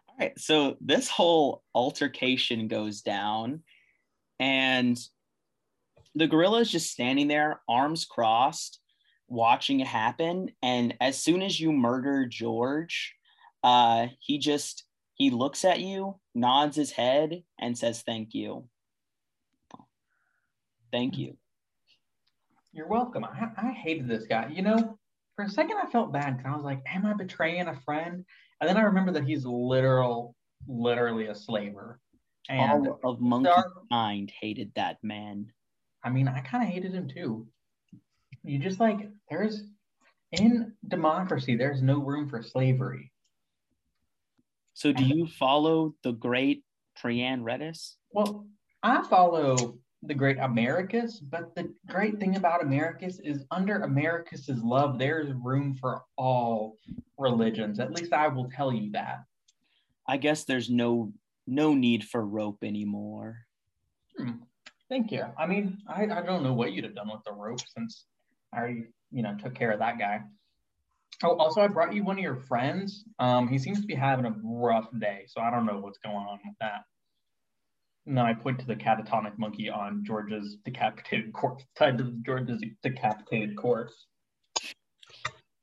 [0.07, 3.63] All right, so this whole altercation goes down,
[4.39, 4.97] and
[6.13, 8.79] the gorilla is just standing there, arms crossed,
[9.33, 10.51] watching it happen.
[10.61, 13.15] And as soon as you murder George,
[13.63, 14.83] uh, he just
[15.15, 18.67] he looks at you, nods his head, and says, Thank you.
[20.91, 21.37] Thank you.
[22.71, 23.23] You're welcome.
[23.25, 24.49] I, I hated this guy.
[24.51, 24.97] You know,
[25.35, 28.25] for a second I felt bad because I was like, am I betraying a friend?
[28.61, 30.35] And then I remember that he's literal,
[30.67, 31.99] literally a slaver.
[32.49, 35.51] And All of monkeykind hated that man.
[36.03, 37.47] I mean, I kind of hated him too.
[38.43, 39.63] You just like there's
[40.31, 43.11] in democracy, there's no room for slavery.
[44.73, 46.63] So do you follow the great
[47.01, 47.95] Priyan Redis?
[48.11, 48.47] Well,
[48.81, 54.99] I follow the great Americus, but the great thing about Americus is under Americus's love,
[54.99, 56.77] there's room for all
[57.17, 57.79] religions.
[57.79, 59.23] At least I will tell you that.
[60.07, 61.13] I guess there's no
[61.47, 63.45] no need for rope anymore.
[64.17, 64.31] Hmm.
[64.89, 65.25] Thank you.
[65.37, 68.05] I mean, I, I don't know what you'd have done with the rope since
[68.53, 70.21] I already, you know, took care of that guy.
[71.23, 73.05] Oh, also, I brought you one of your friends.
[73.19, 76.15] Um, he seems to be having a rough day, so I don't know what's going
[76.15, 76.83] on with that.
[78.05, 82.61] And then I point to the catatonic monkey on George's decapitated corpse, tied to George's
[82.81, 84.07] decapitated corpse.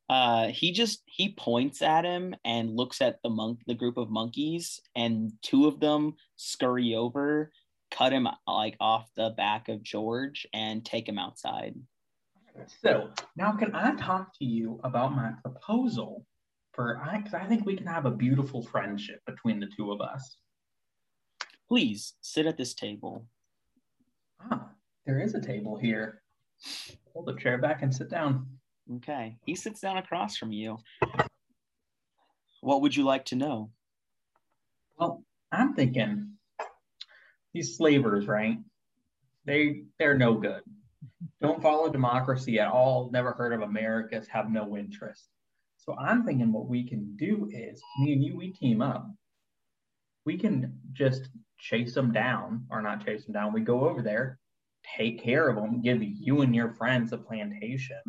[0.09, 4.11] Uh, he just he points at him and looks at the monk, the group of
[4.11, 7.53] monkeys, and two of them scurry over,
[7.91, 11.75] cut him like off the back of George, and take him outside.
[12.69, 16.25] So now, can I talk to you about my proposal
[16.73, 17.01] for?
[17.05, 20.37] I because I think we can have a beautiful friendship between the two of us.
[21.69, 23.27] Please sit at this table.
[24.41, 24.69] Ah,
[25.07, 26.23] there is a table here.
[27.13, 28.47] Pull the chair back and sit down.
[28.97, 29.37] Okay.
[29.45, 30.79] He sits down across from you.
[32.61, 33.71] What would you like to know?
[34.99, 36.33] Well, I'm thinking
[37.55, 38.59] these slavers, right?
[39.45, 40.63] They they're no good.
[41.41, 43.11] Don't follow democracy at all.
[43.13, 44.27] Never heard of Americus.
[44.29, 45.29] Have no interest.
[45.79, 49.11] So I'm thinking what we can do is me and you we team up.
[50.27, 53.53] We can just chase them down, or not chase them down.
[53.53, 54.39] We go over there,
[54.97, 58.01] take care of them, give you and your friends a plantation.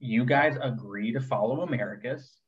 [0.00, 2.38] You guys agree to follow Americus,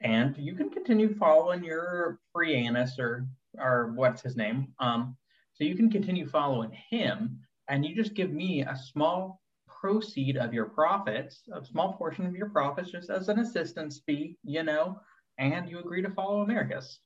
[0.00, 3.26] and you can continue following your Prianus or
[3.58, 4.68] or what's his name.
[4.78, 5.16] Um,
[5.52, 10.52] so you can continue following him, and you just give me a small proceed of
[10.52, 15.00] your profits, a small portion of your profits, just as an assistance fee, you know,
[15.38, 16.98] and you agree to follow Americus.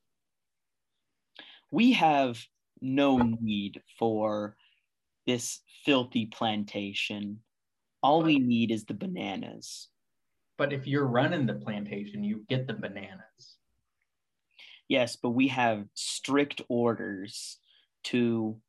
[1.71, 2.39] We have
[2.81, 4.55] no need for
[5.25, 7.39] this filthy plantation.
[8.01, 9.89] All we need is the bananas.
[10.57, 13.57] But if you're running the plantation, you get the bananas.
[14.87, 17.57] Yes, but we have strict orders
[18.05, 18.59] to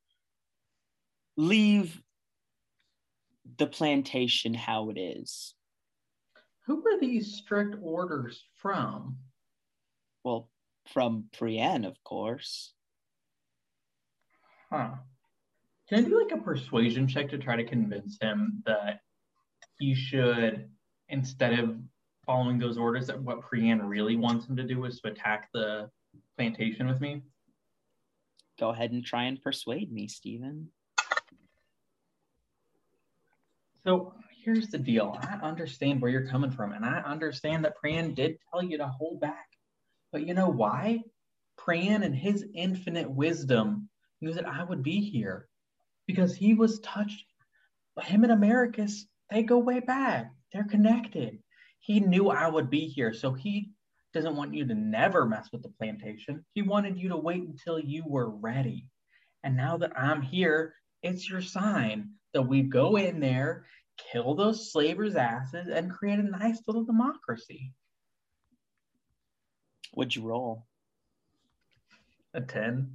[1.39, 2.03] leave
[3.59, 5.55] the plantation how it is.
[6.67, 9.17] Who are these strict orders from?
[10.25, 10.51] Well,
[10.93, 12.75] from Priyan, of course.
[14.71, 14.91] Huh.
[15.89, 19.01] Can I do like a persuasion check to try to convince him that
[19.79, 20.69] he should,
[21.09, 21.79] instead of
[22.27, 25.89] following those orders, that what Priyan really wants him to do is to attack the
[26.37, 27.23] plantation with me?
[28.59, 30.69] Go ahead and try and persuade me, Stephen.
[33.89, 34.13] So
[34.45, 35.19] here's the deal.
[35.19, 38.87] I understand where you're coming from, and I understand that Priyan did tell you to
[38.87, 39.47] hold back.
[40.13, 40.99] But you know why?
[41.59, 43.89] Priyan and his infinite wisdom
[44.21, 45.49] knew that I would be here
[46.07, 47.25] because he was touched.
[48.03, 50.33] Him and Americus, they go way back.
[50.53, 51.39] They're connected.
[51.79, 53.71] He knew I would be here, so he
[54.13, 56.45] doesn't want you to never mess with the plantation.
[56.53, 58.87] He wanted you to wait until you were ready.
[59.45, 63.65] And now that I'm here, it's your sign that we go in there,
[64.13, 67.73] kill those slavers' asses, and create a nice little democracy.
[69.95, 70.67] What'd you roll?
[72.35, 72.91] A 10.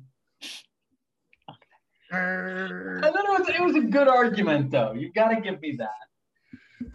[2.11, 4.93] I thought it was, it was a good argument, though.
[4.93, 6.89] You got to give me that.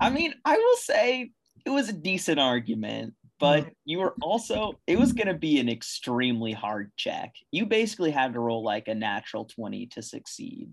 [0.00, 1.32] I mean, I will say
[1.66, 3.70] it was a decent argument, but mm-hmm.
[3.84, 7.34] you were also, it was going to be an extremely hard check.
[7.50, 10.70] You basically had to roll like a natural 20 to succeed.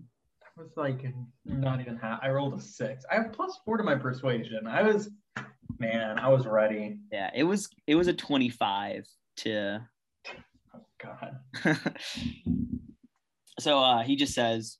[0.62, 1.04] Was like,
[1.44, 2.20] not even half.
[2.22, 3.04] I rolled a six.
[3.10, 4.68] I have plus four to my persuasion.
[4.68, 5.10] I was,
[5.80, 6.98] man, I was ready.
[7.10, 9.04] Yeah, it was, it was a 25
[9.38, 9.80] to.
[10.72, 11.40] Oh, God.
[13.58, 14.78] so uh, he just says,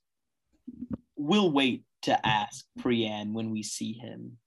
[1.17, 4.37] "We'll wait to ask Priyan when we see him."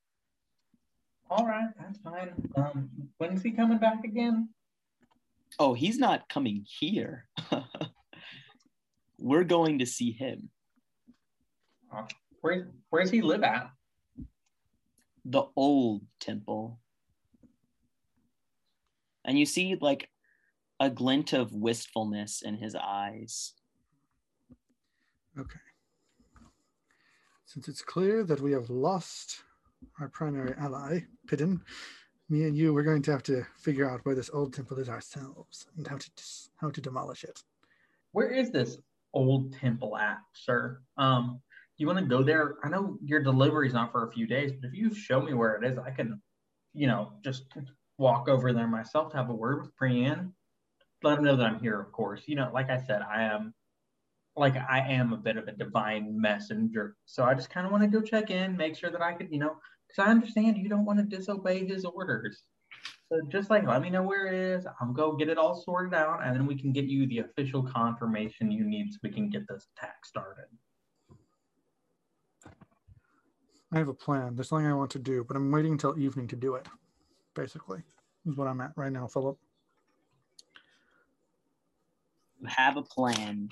[1.29, 2.33] All right, that's fine.
[2.57, 4.49] Um, when is he coming back again?
[5.59, 7.27] Oh, he's not coming here.
[9.19, 10.51] We're going to see him.
[12.41, 13.71] Where Where does he live at?
[15.25, 16.79] The old temple.
[19.25, 20.09] And you see like
[20.79, 23.55] a glint of wistfulness in his eyes.
[25.39, 25.59] Okay.
[27.47, 29.43] Since it's clear that we have lost
[30.01, 31.61] our primary ally, Piddin,
[32.29, 34.89] me and you, we're going to have to figure out where this old temple is
[34.89, 36.11] ourselves and how to
[36.57, 37.43] how to demolish it.
[38.13, 38.79] Where is this
[39.13, 40.81] old temple at, sir?
[40.97, 41.41] Um,
[41.79, 42.57] you want to go there?
[42.65, 45.55] I know your delivery's not for a few days, but if you show me where
[45.57, 46.21] it is, I can,
[46.75, 47.45] you know, just
[47.99, 50.33] walk over there myself to have a word with Priyan.
[51.03, 52.23] Let them know that I'm here, of course.
[52.27, 53.55] You know, like I said, I am
[54.37, 56.97] like I am a bit of a divine messenger.
[57.07, 59.29] So I just kind of want to go check in, make sure that I could,
[59.31, 59.57] you know,
[59.89, 62.43] because I understand you don't want to disobey his orders.
[63.09, 65.95] So just like let me know where it is, I'll go get it all sorted
[65.95, 69.31] out, and then we can get you the official confirmation you need so we can
[69.31, 70.47] get this attack started.
[73.73, 74.37] I have a plan.
[74.37, 76.67] There's something I want to do, but I'm waiting until evening to do it.
[77.35, 77.83] Basically,
[78.25, 79.39] is what I'm at right now, Philip.
[82.41, 83.49] You have a plan.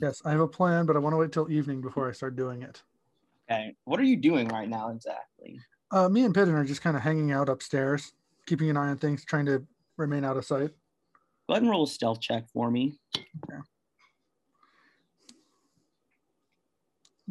[0.00, 2.36] Yes, I have a plan, but I want to wait till evening before I start
[2.36, 2.82] doing it.
[3.50, 3.74] Okay.
[3.84, 5.58] What are you doing right now exactly?
[5.90, 8.12] Uh, me and Piddin are just kind of hanging out upstairs,
[8.46, 9.66] keeping an eye on things, trying to
[9.96, 10.70] remain out of sight.
[11.48, 12.98] Go ahead and roll a stealth check for me.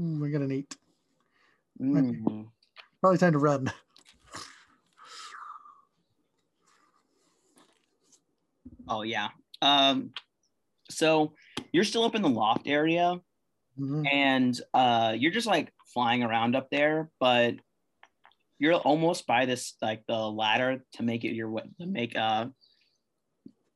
[0.02, 0.76] Ooh, I got an eight.
[1.82, 2.48] Mm.
[3.02, 3.72] Probably time to run.
[8.88, 9.30] Oh yeah.
[9.62, 10.12] Um,
[10.90, 11.34] so
[11.72, 13.20] you're still up in the loft area,
[13.80, 14.08] Mhm.
[14.12, 17.56] and uh, you're just like flying around up there, but
[18.58, 22.48] you're almost by this like the ladder to make it your way to make uh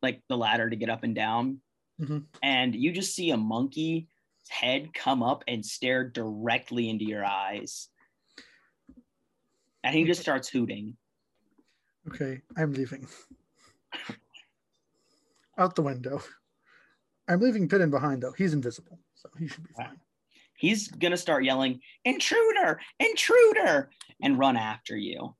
[0.02, 1.62] like the ladder to get up and down,
[2.02, 2.26] Mhm.
[2.42, 4.10] and you just see a monkey
[4.50, 7.88] head come up and stare directly into your eyes,
[9.84, 10.96] and he just starts hooting.
[12.08, 13.08] Okay, I'm leaving.
[15.58, 16.22] Out the window.
[17.28, 18.34] I'm leaving Piddin behind though.
[18.34, 20.00] He's invisible, so he should be fine.
[20.58, 22.80] He's gonna start yelling, "Intruder!
[23.00, 23.90] Intruder!"
[24.22, 25.36] and run after you.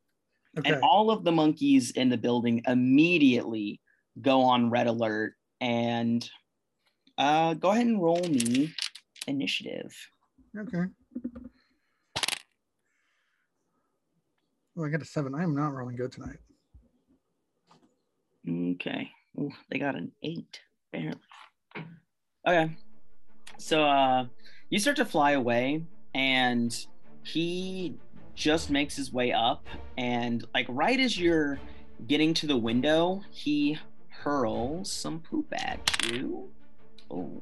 [0.58, 0.74] Okay.
[0.74, 3.82] And all of the monkeys in the building immediately
[4.22, 6.30] go on red alert and
[7.18, 8.74] uh, go ahead and roll me
[9.28, 9.96] initiative.
[10.58, 10.84] Okay.
[14.78, 15.36] Oh, I got a seven.
[15.36, 16.40] I am not rolling good tonight.
[18.50, 19.10] Okay.
[19.40, 20.60] Ooh, they got an eight.
[20.92, 21.20] Barely.
[22.48, 22.76] Okay.
[23.58, 24.26] So uh
[24.70, 25.84] you start to fly away
[26.16, 26.86] and
[27.24, 27.96] he
[28.36, 29.68] just makes his way up
[29.98, 31.60] and like right as you're
[32.08, 33.78] getting to the window, he
[34.10, 35.80] hurls some poop at
[36.12, 36.50] you.
[37.12, 37.42] Oh.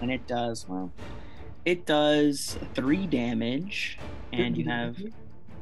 [0.00, 0.92] And it does, well,
[1.66, 3.98] it does three damage,
[4.32, 4.96] and you have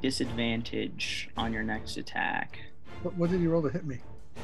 [0.02, 2.58] disadvantage on your next attack.
[3.02, 3.98] What, what did he roll to hit me?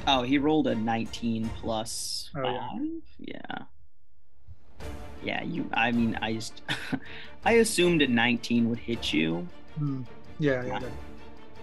[0.07, 2.69] Oh, he rolled a 19 plus Oh, yeah.
[2.71, 2.81] five.
[3.19, 4.87] Yeah.
[5.23, 5.69] Yeah, you.
[5.75, 6.63] I mean, I just,
[7.45, 9.47] I assumed a 19 would hit you.
[9.79, 10.03] Hmm.
[10.39, 10.93] Yeah, yeah, that-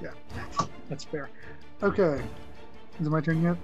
[0.02, 0.66] yeah.
[0.90, 1.30] That's fair.
[1.82, 2.24] Okay.
[3.00, 3.58] Is it my turn yet?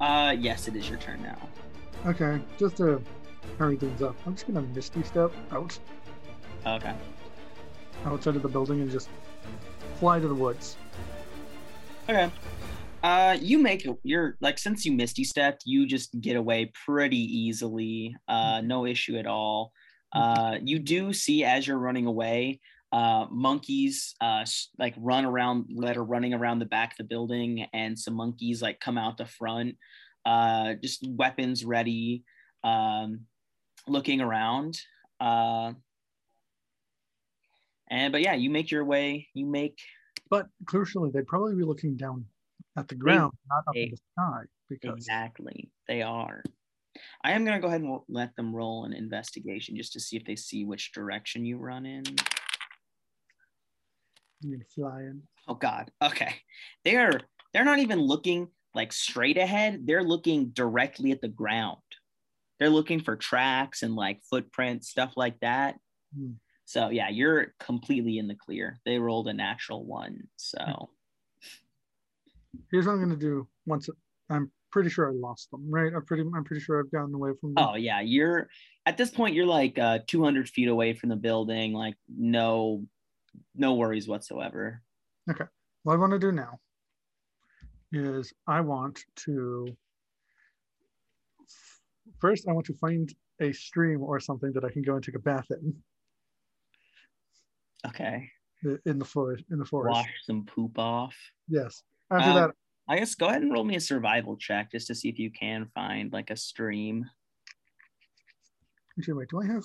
[0.00, 1.36] Uh, yes, it is your turn now.
[2.06, 2.40] Okay.
[2.58, 3.02] Just to
[3.58, 5.78] hurry things up, I'm just gonna misty step out
[6.66, 6.94] Okay.
[8.04, 9.08] outside of the building and just
[9.98, 10.76] fly to the woods.
[12.08, 12.30] Okay.
[13.02, 18.14] Uh, you make you're like since you misty stepped, you just get away pretty easily.
[18.28, 19.72] Uh, no issue at all.
[20.12, 22.60] Uh, you do see as you're running away,
[22.92, 24.44] uh, monkeys uh
[24.78, 28.60] like run around that are running around the back of the building, and some monkeys
[28.60, 29.76] like come out the front,
[30.26, 32.24] uh, just weapons ready,
[32.64, 33.26] um,
[33.86, 34.78] looking around.
[35.18, 35.72] Uh,
[37.88, 39.28] and but yeah, you make your way.
[39.34, 39.78] You make
[40.28, 42.24] But crucially, they'd probably be looking down
[42.76, 45.70] at the ground, not up in the sky, because Exactly.
[45.88, 46.42] They are.
[47.24, 50.16] I am going to go ahead and let them roll an investigation just to see
[50.16, 52.04] if they see which direction you run in.
[54.40, 55.22] you mean flying.
[55.48, 55.90] Oh god.
[56.02, 56.34] Okay.
[56.84, 57.20] They're
[57.52, 59.86] they're not even looking like straight ahead.
[59.86, 61.78] They're looking directly at the ground.
[62.60, 65.76] They're looking for tracks and like footprints, stuff like that.
[66.16, 66.32] Hmm.
[66.66, 68.78] So yeah, you're completely in the clear.
[68.84, 70.28] They rolled a natural one.
[70.36, 70.90] So
[72.70, 73.48] Here's what I'm gonna do.
[73.66, 73.88] Once
[74.28, 75.92] I'm pretty sure I lost them, right?
[75.94, 76.24] I'm pretty.
[76.34, 77.64] I'm pretty sure I've gotten away from them.
[77.64, 78.48] Oh yeah, you're
[78.86, 82.84] at this point you're like uh 200 feet away from the building, like no
[83.54, 84.82] no worries whatsoever.
[85.30, 85.44] Okay.
[85.82, 86.58] What I want to do now
[87.92, 89.76] is I want to
[92.18, 95.14] first I want to find a stream or something that I can go and take
[95.16, 95.74] a bath in
[97.86, 98.28] Okay.
[98.84, 99.44] in the forest.
[99.50, 99.92] In the forest.
[99.94, 101.14] Wash some poop off.
[101.48, 101.82] Yes.
[102.10, 102.50] After Um, that,
[102.88, 105.30] I guess go ahead and roll me a survival check just to see if you
[105.30, 107.04] can find like a stream.
[108.98, 109.28] actually, wait.
[109.30, 109.64] Do I have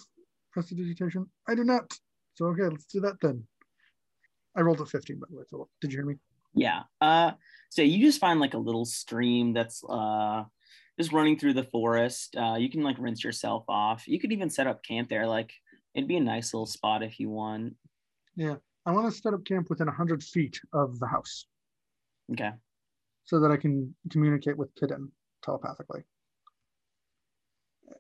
[0.52, 1.26] prestidigitation?
[1.50, 1.91] I do not.
[2.36, 3.46] So okay, let's do that then.
[4.56, 5.68] I rolled a 15 by the way, Philip.
[5.82, 6.16] Did you hear me?
[6.54, 6.84] Yeah.
[7.02, 7.32] Uh
[7.70, 10.43] so you just find like a little stream that's uh
[11.00, 12.36] just running through the forest.
[12.36, 14.08] Uh you can like rinse yourself off.
[14.08, 15.28] You could even set up camp there.
[15.28, 15.52] Like
[15.93, 17.76] it'd be a nice little spot if you want.
[18.36, 18.56] Yeah.
[18.86, 21.48] I want to set up camp within 100 feet of the house
[22.32, 22.52] Okay.
[23.24, 25.12] so that I can communicate with Pidden
[25.43, 26.04] telepathically.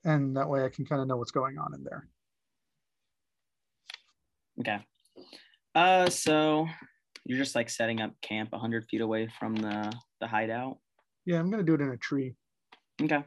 [0.03, 2.07] And that way I can kind of know what's going on in there.
[4.59, 4.79] Okay.
[5.73, 6.67] Uh so
[7.25, 9.91] you're just like setting up camp 100 feet away from the
[10.21, 10.77] the hideout.
[11.25, 12.35] Yeah, I'm going to do it in a tree.
[13.01, 13.23] Okay.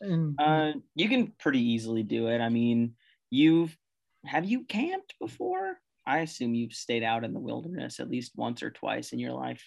[0.00, 2.40] And Uh you can pretty easily do it.
[2.40, 2.94] I mean,
[3.30, 3.76] you've
[4.24, 5.78] have you camped before?
[6.06, 9.32] I assume you've stayed out in the wilderness at least once or twice in your
[9.32, 9.62] life.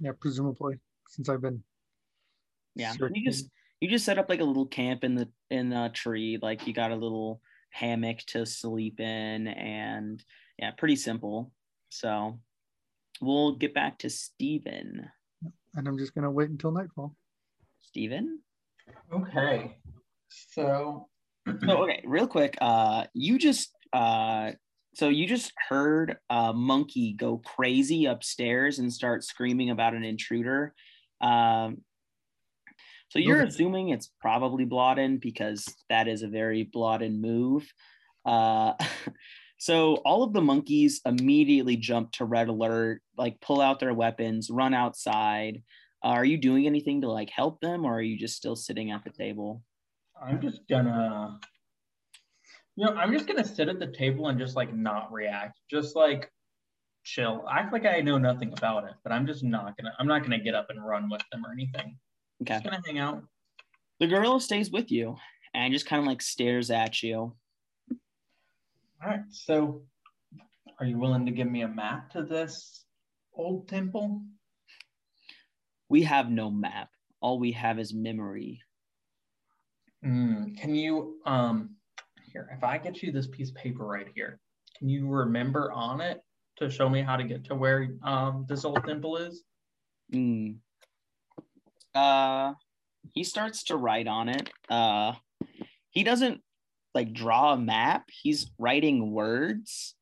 [0.00, 0.78] yeah, presumably,
[1.08, 1.62] since I've been.
[2.74, 2.94] Yeah.
[3.00, 6.38] You just you just set up like a little camp in the in a tree
[6.40, 10.24] like you got a little hammock to sleep in and
[10.58, 11.52] yeah pretty simple
[11.90, 12.40] so
[13.20, 15.10] we'll get back to steven
[15.74, 17.14] And I'm just going to wait until nightfall.
[17.80, 18.40] steven
[19.12, 19.78] Okay.
[20.28, 21.08] So,
[21.64, 24.50] so okay real quick uh you just uh
[24.94, 30.74] so you just heard a monkey go crazy upstairs and start screaming about an intruder
[31.20, 31.78] um
[33.08, 33.48] so you're Okay.
[33.48, 37.70] assuming it's probably Blodden because that is a very Blodden move.
[38.24, 38.72] Uh,
[39.58, 44.50] so all of the monkeys immediately jump to red alert, like pull out their weapons,
[44.50, 45.62] run outside.
[46.06, 49.02] Are you doing anything to like help them, or are you just still sitting at
[49.02, 49.64] the table?
[50.22, 51.40] I'm just gonna,
[52.76, 55.96] you know, I'm just gonna sit at the table and just like not react, just
[55.96, 56.30] like
[57.02, 58.92] chill, act like I know nothing about it.
[59.02, 61.52] But I'm just not gonna, I'm not gonna get up and run with them or
[61.52, 61.98] anything.
[62.40, 62.54] Okay.
[62.54, 63.24] Just gonna hang out.
[63.98, 65.16] The gorilla stays with you
[65.54, 67.34] and just kind of like stares at you.
[67.90, 67.96] All
[69.02, 69.22] right.
[69.30, 69.82] So,
[70.78, 72.84] are you willing to give me a map to this
[73.34, 74.22] old temple?
[75.88, 76.88] We have no map.
[77.20, 78.60] All we have is memory.
[80.04, 81.76] Mm, can you, um,
[82.32, 84.40] here, if I get you this piece of paper right here,
[84.78, 86.20] can you remember on it
[86.58, 89.44] to show me how to get to where um this old temple is?
[90.12, 90.56] Mm.
[91.94, 92.52] Uh,
[93.14, 94.50] he starts to write on it.
[94.68, 95.14] Uh,
[95.90, 96.42] he doesn't
[96.94, 98.04] like draw a map.
[98.10, 99.94] He's writing words.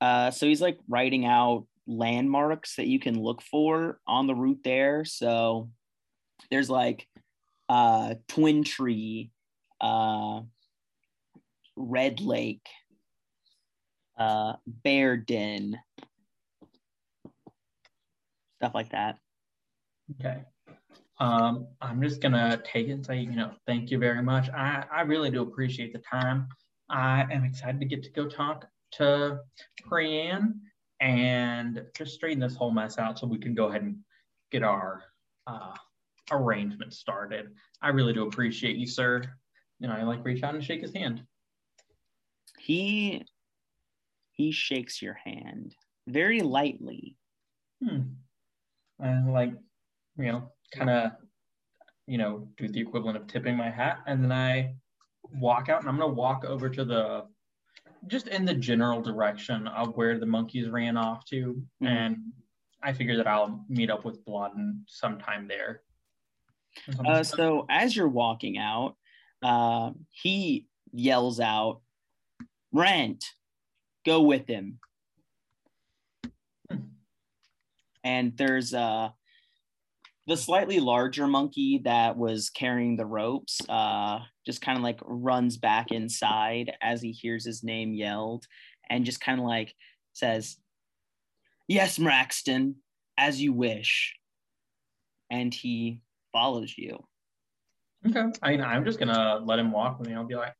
[0.00, 4.60] Uh, so he's like writing out landmarks that you can look for on the route
[4.64, 5.04] there.
[5.04, 5.70] So
[6.50, 7.06] there's like
[7.68, 9.30] uh, Twin Tree,
[9.80, 10.40] uh,
[11.76, 12.66] Red Lake,
[14.18, 15.78] uh, Bear Den,
[18.56, 19.18] stuff like that.
[20.20, 20.42] Okay.
[21.20, 24.50] Um, I'm just gonna take it and say, you know, thank you very much.
[24.50, 26.48] I, I really do appreciate the time.
[26.90, 29.40] I am excited to get to go talk to
[29.88, 30.54] Priyan
[31.04, 33.96] and just straighten this whole mess out so we can go ahead and
[34.50, 35.02] get our
[35.46, 35.74] uh,
[36.30, 37.48] arrangement started.
[37.82, 39.22] I really do appreciate you, sir.
[39.80, 41.22] You know, I like reach out and shake his hand.
[42.58, 43.26] he
[44.32, 45.76] he shakes your hand
[46.08, 47.16] very lightly
[47.82, 48.00] Hmm.
[48.98, 49.52] And like,
[50.16, 51.12] you know, kind of,
[52.06, 54.76] you know, do the equivalent of tipping my hat, and then I
[55.34, 57.24] walk out, and I'm gonna walk over to the,
[58.06, 61.86] just in the general direction of where the monkeys ran off to, Mhm.
[61.88, 62.16] and
[62.82, 65.82] I figure that I'll meet up with Blodden sometime there.
[67.06, 68.96] uh, so as you're walking out
[69.42, 71.82] uh, he yells out
[72.72, 73.24] rent
[74.04, 74.80] go with him
[76.70, 76.78] Hmm.
[78.02, 79.10] and there's uh
[80.26, 85.56] the slightly larger monkey that was carrying the ropes uh just kind of like runs
[85.56, 88.44] back inside as he hears his name yelled
[88.90, 89.74] and just kind of like
[90.12, 90.56] says
[91.68, 92.76] yes Braxton
[93.18, 94.14] as you wish
[95.30, 96.00] and he
[96.32, 97.04] follows you
[98.06, 98.24] Okay.
[98.42, 100.14] I, mean, I'm just gonna let him walk with me.
[100.14, 100.54] I'll be like,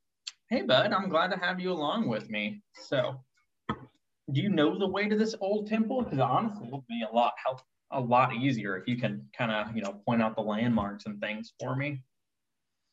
[0.49, 3.21] "Hey, bud, I'm glad to have you along with me." So,
[3.69, 6.03] do you know the way to this old temple?
[6.03, 7.61] Because honestly, it'll be a lot help,
[7.95, 11.21] a lot easier if you can kind of, you know, point out the landmarks and
[11.21, 12.01] things for me.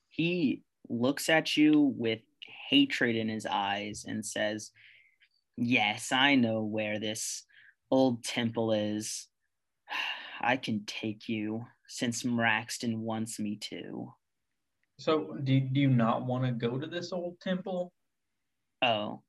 [0.09, 2.19] he looks at you with
[2.69, 4.71] hatred in his eyes and says,
[5.57, 7.43] Yes, I know where this
[7.91, 9.27] old temple is.
[10.41, 14.13] I can take you since Braxton wants me to.
[14.97, 17.91] So, do, do you not want to go to this old temple?
[18.81, 19.21] Oh,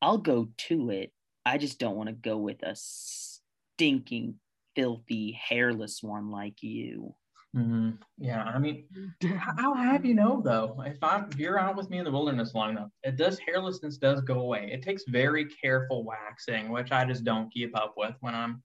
[0.00, 1.12] I'll go to it.
[1.44, 4.36] I just don't want to go with a stinking,
[4.74, 7.14] filthy, hairless one like you.
[7.54, 8.00] Mhm.
[8.16, 8.88] Yeah, I mean,
[9.22, 10.82] h- how have you know though?
[10.86, 13.98] If I'm if you're out with me in the wilderness long enough, it does hairlessness
[14.00, 14.70] does go away.
[14.72, 18.62] It takes very careful waxing, which I just don't keep up with when I'm,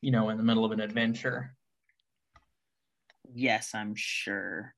[0.00, 1.56] you know, in the middle of an adventure.
[3.32, 4.74] Yes, I'm sure.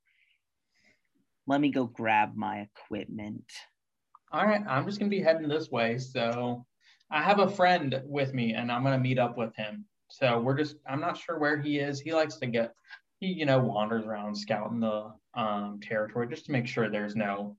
[1.46, 3.50] Let me go grab my equipment.
[4.32, 5.98] All right, I'm just gonna be heading this way.
[5.98, 6.66] So
[7.10, 9.86] I have a friend with me and I'm gonna meet up with him.
[10.08, 12.00] So we're just I'm not sure where he is.
[12.00, 12.72] He likes to get
[13.18, 17.56] he, you know, wanders around scouting the um territory just to make sure there's no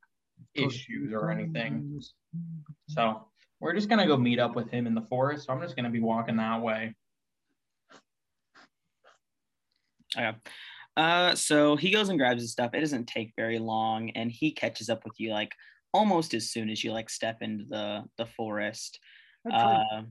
[0.53, 1.99] issues or anything.
[2.89, 3.27] So
[3.59, 5.45] we're just gonna go meet up with him in the forest.
[5.45, 6.95] So I'm just gonna be walking that way.
[10.15, 10.37] Okay.
[10.95, 12.73] Uh, so he goes and grabs his stuff.
[12.73, 15.53] It doesn't take very long, and he catches up with you like
[15.93, 18.99] almost as soon as you like step into the the forest.
[19.51, 20.01] Uh,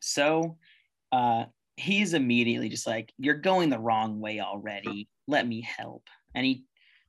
[0.00, 0.56] so
[1.12, 1.44] uh,
[1.76, 5.08] he's immediately just like, "You're going the wrong way already.
[5.28, 6.64] Let me help." And he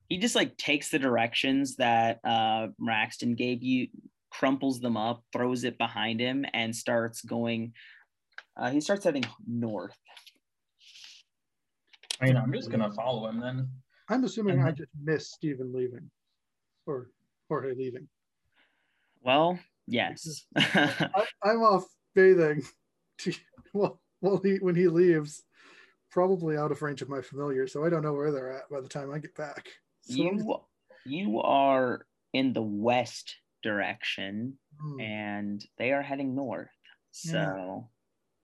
[0.09, 3.87] he just like takes the directions that uh, Braxton gave you,
[4.29, 7.73] crumples them up, throws it behind him, and starts going.
[8.57, 9.97] Uh, he starts heading north.
[12.21, 13.69] I mean, I'm just gonna follow him then.
[14.09, 14.77] I'm assuming I Mhm.
[14.77, 16.09] just missed Stephen leaving
[16.85, 17.09] or
[17.47, 18.07] Jorge leaving.
[19.21, 20.45] Well, yes.
[20.55, 22.61] I, I'm off bathing
[23.19, 23.33] to,
[23.73, 25.43] well, well he, when he leaves,
[26.11, 28.81] probably out of range of my familiar, so I don't know where they're at by
[28.81, 29.67] the time I get back.
[30.01, 30.55] So you
[31.05, 34.99] you are in the west direction Hmm.
[34.99, 36.69] and they are heading north.
[37.11, 37.79] So Yeah.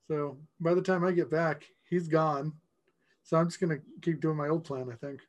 [0.07, 2.53] So by the time I get back, he's gone.
[3.23, 5.21] So I'm just gonna keep doing my old plan, I think.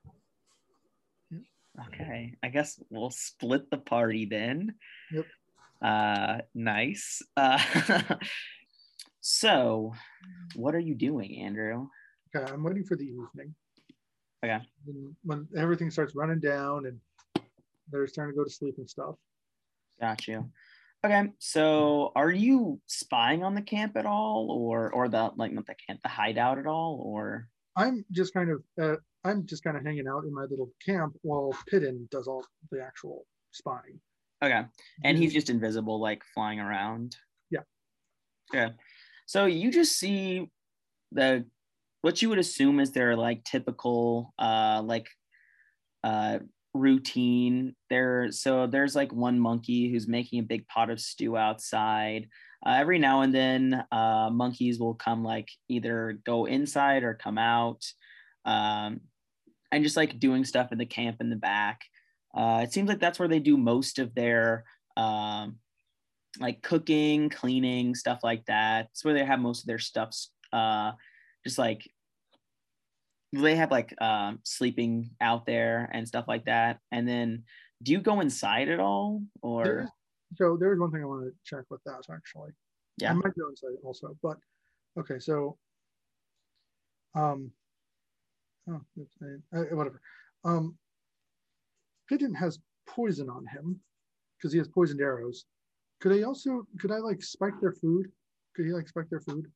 [1.88, 4.74] okay, I guess we'll split the party then.
[5.12, 5.26] Yep.
[5.82, 7.22] Uh nice.
[7.36, 7.58] Uh
[9.20, 9.92] so
[10.54, 11.88] what are you doing, Andrew?
[12.34, 13.54] Okay, I'm waiting for the evening.
[14.44, 14.58] Okay.
[14.86, 16.98] And when everything starts running down and
[17.90, 19.16] they're starting to go to sleep and stuff.
[20.00, 20.50] Got you.
[21.04, 25.66] Okay, so are you spying on the camp at all, or or the like not
[25.66, 29.76] the camp, the hideout at all, or I'm just kind of uh, I'm just kind
[29.76, 33.98] of hanging out in my little camp while Pidden does all the actual spying.
[34.42, 34.64] okay?
[35.04, 37.16] And he's just invisible, like flying around.
[37.50, 37.60] Yeah.
[38.54, 38.74] Okay.
[39.30, 40.50] So you just see
[41.12, 41.44] the
[42.02, 45.06] what you would assume is their like typical uh like
[46.02, 46.40] uh
[46.74, 47.76] routine.
[47.90, 52.26] There so there's like one monkey who's making a big pot of stew outside.
[52.66, 57.38] Uh, every now and then uh monkeys will come like either go inside or come
[57.38, 57.84] out
[58.44, 58.98] um
[59.70, 61.82] and just like doing stuff in the camp in the back.
[62.36, 64.64] Uh it seems like that's where they do most of their
[64.96, 65.58] um
[66.38, 70.92] like cooking cleaning stuff like that it's where they have most of their stuffs uh
[71.44, 71.90] just like
[73.32, 77.42] they have like um sleeping out there and stuff like that and then
[77.82, 79.88] do you go inside at all or There is-
[80.38, 82.52] So there's one thing I want to check with that actually.
[82.98, 83.10] Yeah.
[83.10, 84.36] I might go inside also, but
[84.98, 85.18] okay.
[85.18, 85.56] So,
[87.14, 87.50] um,
[88.68, 88.80] oh,
[89.52, 90.00] uh, whatever.
[90.44, 90.76] Um,
[92.08, 93.80] Pidden has poison on him
[94.36, 95.46] because he has poisoned arrows.
[96.00, 98.10] Could I also could I like spike their food?
[98.56, 99.46] Could he like spike their food?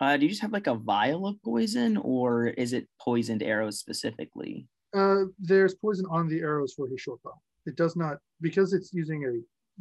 [0.00, 3.80] uh do you just have like a vial of poison or is it poisoned arrows
[3.80, 7.34] specifically Uh, there's poison on the arrows for his short bow.
[7.66, 9.32] It does not because it's using a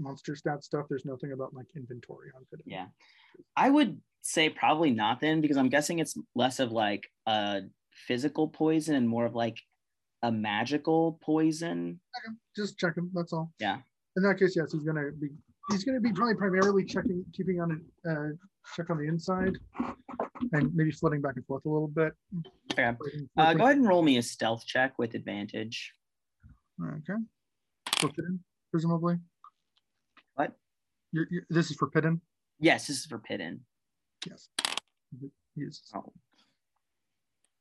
[0.01, 0.85] monster stat stuff.
[0.89, 2.65] There's nothing about like inventory on Pidden.
[2.65, 2.87] yeah
[3.55, 7.61] i would say probably not then because i'm guessing it's less of like a
[8.07, 9.59] physical poison and more of like
[10.23, 11.99] a magical poison
[12.55, 13.11] just check him.
[13.13, 13.53] That's all.
[13.59, 13.77] Yeah.
[14.17, 15.29] In that case, yes, he's gonna be.
[15.71, 18.29] He's gonna be probably primarily checking, keeping on it, uh,
[18.75, 19.53] check on the inside,
[20.53, 22.13] and maybe floating back and forth a little bit.
[22.73, 22.95] Okay.
[23.37, 25.91] Uh, go ahead and roll me a stealth check with advantage
[26.81, 27.19] Okay.
[27.99, 29.15] For Pidden, presumably.
[30.35, 30.53] What?
[31.11, 32.21] You're, you're, this is for Pidden.
[32.59, 33.61] yes this is for Pidden.
[34.29, 34.49] Yes.
[35.55, 36.13] He's oh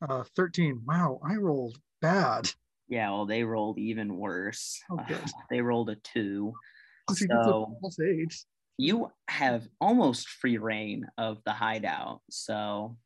[0.07, 0.82] uh, 13.
[0.86, 2.50] Wow, I rolled bad.
[2.88, 5.18] yeah well they rolled even worse Oh, good.
[5.50, 6.75] they rolled a two a
[7.38, 7.76] so
[8.78, 12.20] you have almost free rein of the hideout.
[12.30, 12.96] So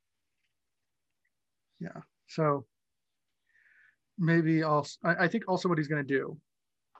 [1.80, 2.00] Yeah.
[2.28, 2.66] So
[4.18, 6.38] maybe also, I, I think also what he's going to do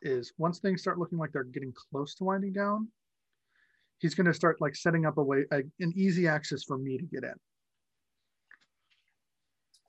[0.03, 2.89] is once things start looking like they're getting close to winding down,
[3.99, 6.99] he's going to start like setting up a way, a, an easy access for me
[6.99, 7.35] to get in.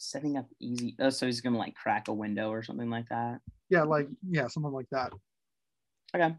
[0.01, 0.95] setting up easy.
[0.99, 3.39] Oh, so he's gonna like crack a window or something like that.
[3.69, 5.13] Yeah, like yeah, something like that.
[6.15, 6.35] Okay.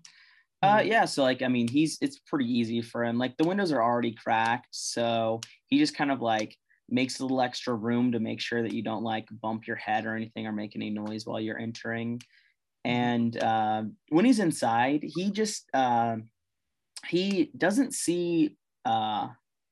[0.62, 0.86] Uh, Mhm.
[0.86, 1.04] yeah.
[1.04, 3.18] So like, I mean, he's it's pretty easy for him.
[3.18, 6.56] Like the windows are already cracked, so he just kind of like
[6.88, 10.04] makes a little extra room to make sure that you don't like bump your head
[10.06, 12.20] or anything or make any noise while you're entering.
[12.84, 16.16] And uh, when he's inside, he just uh,
[17.06, 18.56] he doesn't see.
[18.84, 19.28] Uh,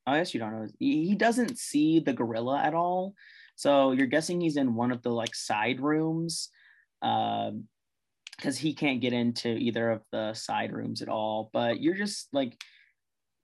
[0.07, 0.69] I guess you don't know.
[0.79, 3.15] He, he doesn't see the gorilla at all.
[3.57, 6.51] So you're guessing he's in one of the like side rooms.
[7.03, 7.69] Um,
[8.41, 11.51] because he can't get into either of the side rooms at all.
[11.53, 12.57] But you're just like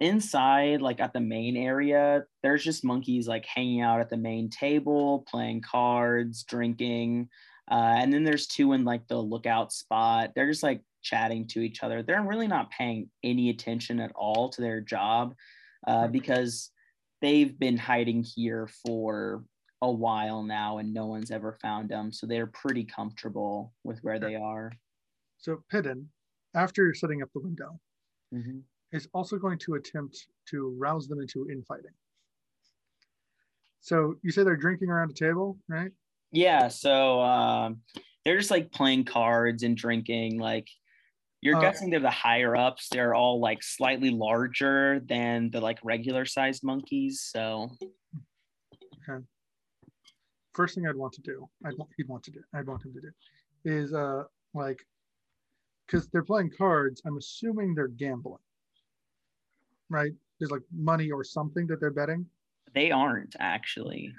[0.00, 4.48] inside, like at the main area, there's just monkeys like hanging out at the main
[4.48, 7.28] table, playing cards, drinking.
[7.70, 10.32] Uh, and then there's two in like the lookout spot.
[10.34, 12.02] They're just like chatting to each other.
[12.02, 15.34] They're really not paying any attention at all to their job
[15.86, 16.70] uh, because
[17.20, 19.44] they've been hiding here for
[19.82, 22.12] a while now and no one's ever found them.
[22.12, 24.72] So they're pretty comfortable with where they are.
[25.38, 26.06] So Piddin,
[26.54, 27.80] after setting up the window,
[28.32, 28.62] Mhm.
[28.92, 31.94] is also going to attempt to rouse them into infighting.
[33.80, 35.92] So you say they're drinking around a table, right?
[36.32, 37.82] Yeah, so um,
[38.24, 40.38] they're just like playing cards and drinking.
[40.38, 40.68] Like
[41.40, 42.88] you're Uh, guessing they're the higher ups.
[42.88, 47.20] They're all like slightly larger than the like regular sized monkeys.
[47.22, 47.70] So
[50.52, 52.94] First thing I'd want to do, I'd want, he'd want to do, I'd want him
[52.94, 53.12] to do,
[53.64, 54.24] is uh
[54.54, 54.82] like,
[55.86, 57.00] because they're playing cards.
[57.06, 58.40] I'm assuming they're gambling,
[59.90, 60.12] right?
[60.38, 62.26] There's like money or something that they're betting.
[62.74, 64.12] they aren't actually.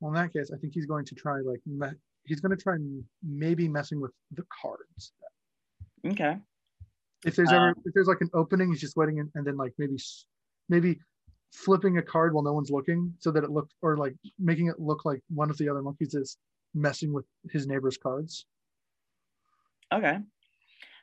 [0.00, 2.62] Well, in that case, I think he's going to try like me- he's going to
[2.62, 2.76] try
[3.22, 5.12] maybe messing with the cards.
[6.06, 6.36] Okay.
[7.24, 9.56] If there's ever um, if there's like an opening, he's just waiting and, and then
[9.56, 9.96] like maybe
[10.68, 10.98] maybe
[11.52, 14.78] flipping a card while no one's looking so that it looked or like making it
[14.78, 16.36] look like one of the other monkeys is
[16.74, 18.44] messing with his neighbor's cards.
[19.92, 20.18] Okay.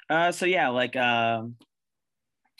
[0.09, 1.57] Uh, so yeah, like um,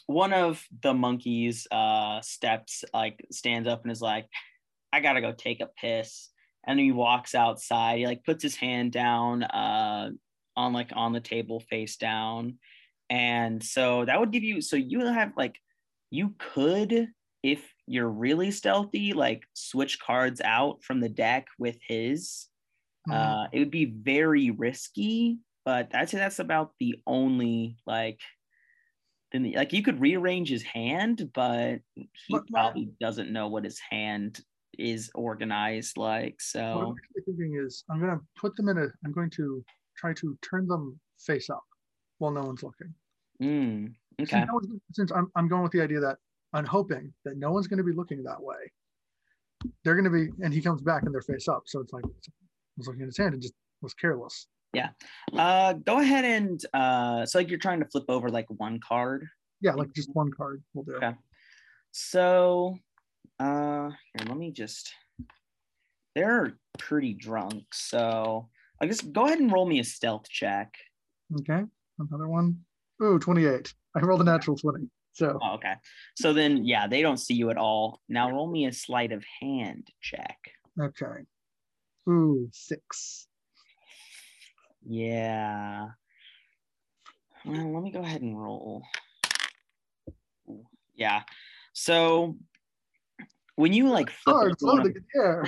[0.07, 4.27] one of the monkeys uh, steps like stands up and is like,
[4.91, 6.29] "I gotta go take a piss,"
[6.65, 7.99] and he walks outside.
[7.99, 10.11] He like puts his hand down uh,
[10.55, 12.59] on like on the table face down,
[13.09, 14.61] and so that would give you.
[14.61, 15.57] So you have like,
[16.11, 17.09] you could
[17.43, 22.47] if you're really stealthy, like switch cards out from the deck with his.
[23.07, 23.15] Mhm.
[23.15, 28.19] Uh, it would be very risky, but I'd say that's about the only like.
[29.31, 33.79] Then like you could rearrange his hand, but he But probably doesn't know what his
[33.79, 34.39] hand
[34.77, 36.39] is organized like.
[36.39, 36.95] So what I'm
[37.25, 38.87] thinking is I'm going to put them in a.
[39.05, 39.63] I'm going to
[39.97, 41.63] try to turn them face up
[42.19, 42.93] while no one's looking.
[43.41, 46.17] mm, Since okay, no one's- since I'm, I'm going with the idea that
[46.53, 48.71] I'm hoping that no one's going to be looking that way.
[49.83, 51.63] They're going to be, and he comes back and they're face up.
[51.65, 52.09] So it's like, I
[52.77, 54.47] was looking at his hand and just was careless.
[55.37, 59.27] Uh, go ahead and uh, so like you're trying to flip over like one card.
[59.61, 60.95] Yeah, like just one card will do.
[60.95, 61.13] Okay.
[61.91, 62.77] So,
[63.39, 64.91] uh, here, let me just.
[66.15, 68.49] They're pretty drunk, so
[68.81, 70.73] I guess go ahead and roll me a stealth check.
[71.39, 71.63] Okay.
[71.97, 72.59] Another one.
[73.01, 73.73] Ooh, 28.
[73.95, 74.87] I rolled a natural 20.
[75.13, 75.73] So Oh, okay.
[76.15, 78.01] So then, yeah, they don't see you at all.
[78.09, 80.37] Now roll me a sleight of hand check.
[80.79, 81.23] okay.
[82.09, 83.27] Ooh, six.
[84.85, 85.89] Yeah.
[87.45, 88.83] Well, let me go ahead and roll.
[90.95, 91.23] Yeah.
[91.73, 92.37] So
[93.55, 95.45] when you like flip Cards over of- floating in the air.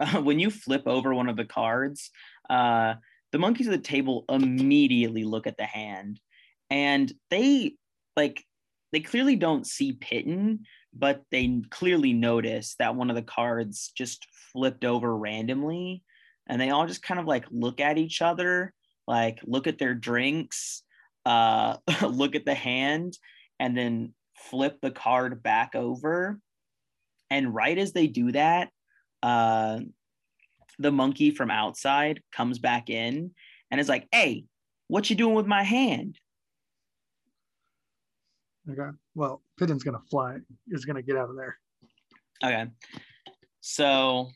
[0.00, 2.10] uh, when you flip over one of the cards,
[2.48, 2.94] uh,
[3.32, 6.20] the monkeys at the table immediately look at the hand,
[6.70, 7.74] and they
[8.16, 8.44] like
[8.92, 10.64] they clearly don't see Pidden,
[10.94, 16.02] but they clearly notice that one of the cards just flipped over randomly,
[16.46, 18.72] and they all just kind of like look at each other,
[19.06, 20.82] like look at their drinks,
[21.24, 23.18] uh, look at the hand,
[23.58, 26.38] and then flip the card back over.
[27.30, 28.70] And right as they do that,
[29.22, 29.80] uh,
[30.78, 33.32] the monkey from outside comes back in
[33.70, 34.44] and is like, "Hey,
[34.88, 36.18] what you doing with my hand?"
[38.70, 38.96] Okay.
[39.14, 40.38] Well, Pidden's going to fly,
[40.68, 41.56] is going to get out of there.
[42.44, 42.66] Okay,
[43.60, 44.30] so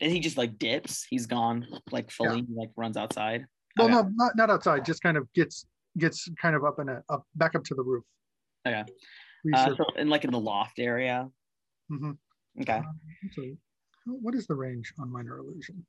[0.00, 1.06] and he just like dips.
[1.08, 2.42] He's gone like fully.
[2.42, 3.46] He, like runs outside.
[3.76, 3.94] Well, Okay.
[3.94, 5.66] no, not, not outside, just kind of gets
[5.98, 8.04] gets kind of up in a up back up to the roof.
[8.66, 8.84] Okay.
[9.54, 11.28] Uh, so in like in the loft area.
[11.90, 12.16] Mhm.
[12.60, 12.72] Okay.
[12.78, 13.00] Um,
[13.32, 13.42] so
[14.06, 15.84] what is the range on minor illusion?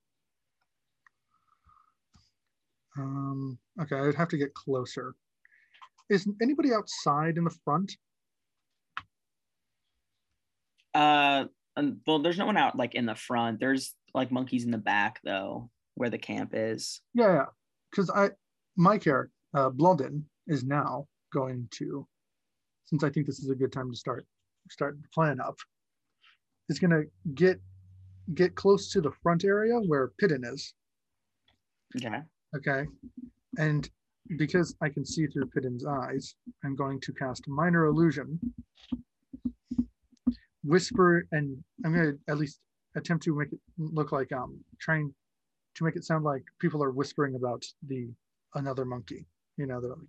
[2.97, 5.15] Um, okay, I'd have to get closer.
[6.09, 7.95] Is anybody outside in the front?
[10.93, 11.45] Uh,
[11.77, 13.59] and, well, there's no one out like in the front.
[13.59, 17.01] There's like monkeys in the back though, where the camp is.
[17.13, 17.45] Yeah, yeah.
[17.91, 18.31] Because I,
[18.75, 22.05] my character, uh, Blondin, is now going to,
[22.85, 24.25] since I think this is a good time to start
[24.69, 25.57] start the plan up.
[26.69, 27.03] is gonna
[27.33, 27.61] get
[28.33, 30.73] get close to the front area where Pidden is.
[31.95, 32.21] Okay.
[32.55, 32.85] Okay.
[33.57, 33.89] And
[34.37, 38.39] because I can see through Pidden's eyes, I'm going to cast Minor Illusion.
[40.67, 42.59] Whisper, and I'm going to at least
[42.95, 45.13] attempt to make it look like um trying
[45.75, 48.09] to make it sound like people are whispering about the
[48.55, 49.25] another monkey.
[49.57, 49.99] You know, they're like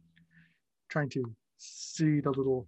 [0.88, 1.22] trying to
[1.59, 2.66] see the little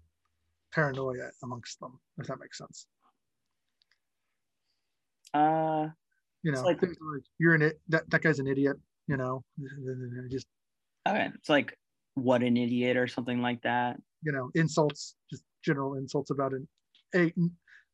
[0.72, 2.86] paranoia amongst them, if that makes sense.
[5.34, 5.88] Uh,
[6.42, 8.76] You know, like- like you're an it, that that guy's an idiot.
[9.06, 9.44] You know,
[10.30, 10.46] just
[11.06, 11.28] okay.
[11.34, 11.76] It's like
[12.14, 14.00] what an idiot or something like that.
[14.22, 16.62] you know insults, just general insults about it.
[17.14, 17.32] A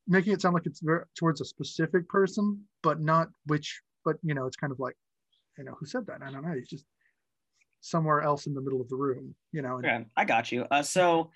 [0.08, 3.80] making it sound like it's ver- towards a specific person, but not which.
[4.04, 4.96] But you know, it's kind of like,
[5.58, 6.22] you know, who said that?
[6.22, 6.54] I don't know.
[6.54, 6.84] He's just
[7.80, 9.34] somewhere else in the middle of the room.
[9.52, 10.66] You know, and I got you.
[10.70, 11.30] Uh, so,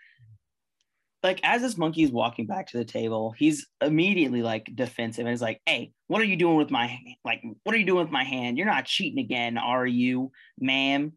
[1.23, 5.35] like, as this monkey is walking back to the table, he's immediately like defensive and
[5.35, 7.43] is like, "Hey, what are you doing with my like?
[7.65, 8.57] What are you doing with my hand?
[8.57, 11.13] You're not cheating again, are you, ma'am?"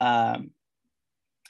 [0.00, 0.50] Um,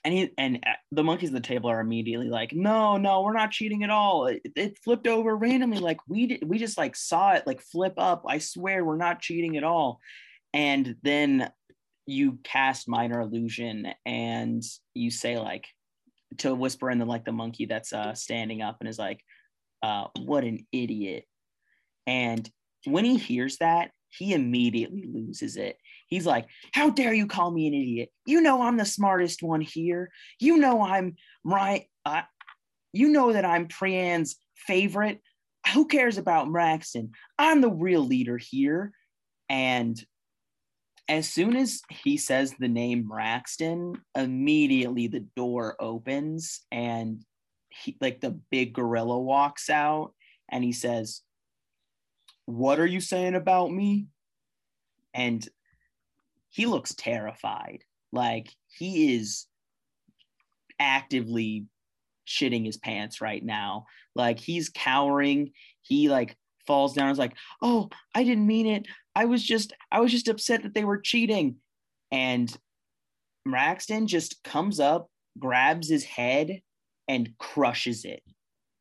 [0.07, 3.33] and he and uh, the monkeys at the table are immediately like, "No, no, we're
[3.33, 4.29] not cheating at all.
[4.29, 5.81] It, it flipped over randomly.
[5.81, 8.23] Like we did, we just like saw it like flip up.
[8.29, 9.99] I swear, we're not cheating at all."
[10.55, 11.51] And then
[12.07, 14.63] you cast minor illusion and
[14.95, 15.67] you say like
[16.39, 19.21] to whisper in the like the monkey that's uh standing up and is like
[19.83, 21.25] uh what an idiot
[22.07, 22.49] and
[22.85, 25.77] when he hears that he immediately loses it.
[26.09, 28.11] He's like how dare you call me an idiot?
[28.27, 30.11] You know i'm the smartest one here.
[30.41, 32.23] You know i'm right uh,
[32.93, 35.21] you know that i'm priyan's favorite.
[35.75, 37.13] Who cares about Braxton?
[37.39, 38.93] i'm the real leader here.
[39.49, 40.03] And
[41.09, 47.23] as soon as he says the name Braxton, immediately the door opens and
[47.69, 50.13] he like the big gorilla walks out
[50.49, 51.23] and he says,
[52.47, 54.07] What are you saying about me?
[55.15, 55.47] And
[56.49, 57.85] he looks terrified.
[58.13, 59.47] Like he is
[60.79, 61.67] actively
[62.27, 63.87] shitting his pants right now.
[64.15, 65.53] Like he's cowering.
[65.83, 66.37] He like
[66.67, 67.11] falls down.
[67.11, 68.87] Is like, oh, I didn't mean it.
[69.15, 71.57] I was just, I was just upset that they were cheating.
[72.11, 72.55] And
[73.45, 76.61] Braxton just comes up, grabs his head,
[77.09, 78.23] and crushes it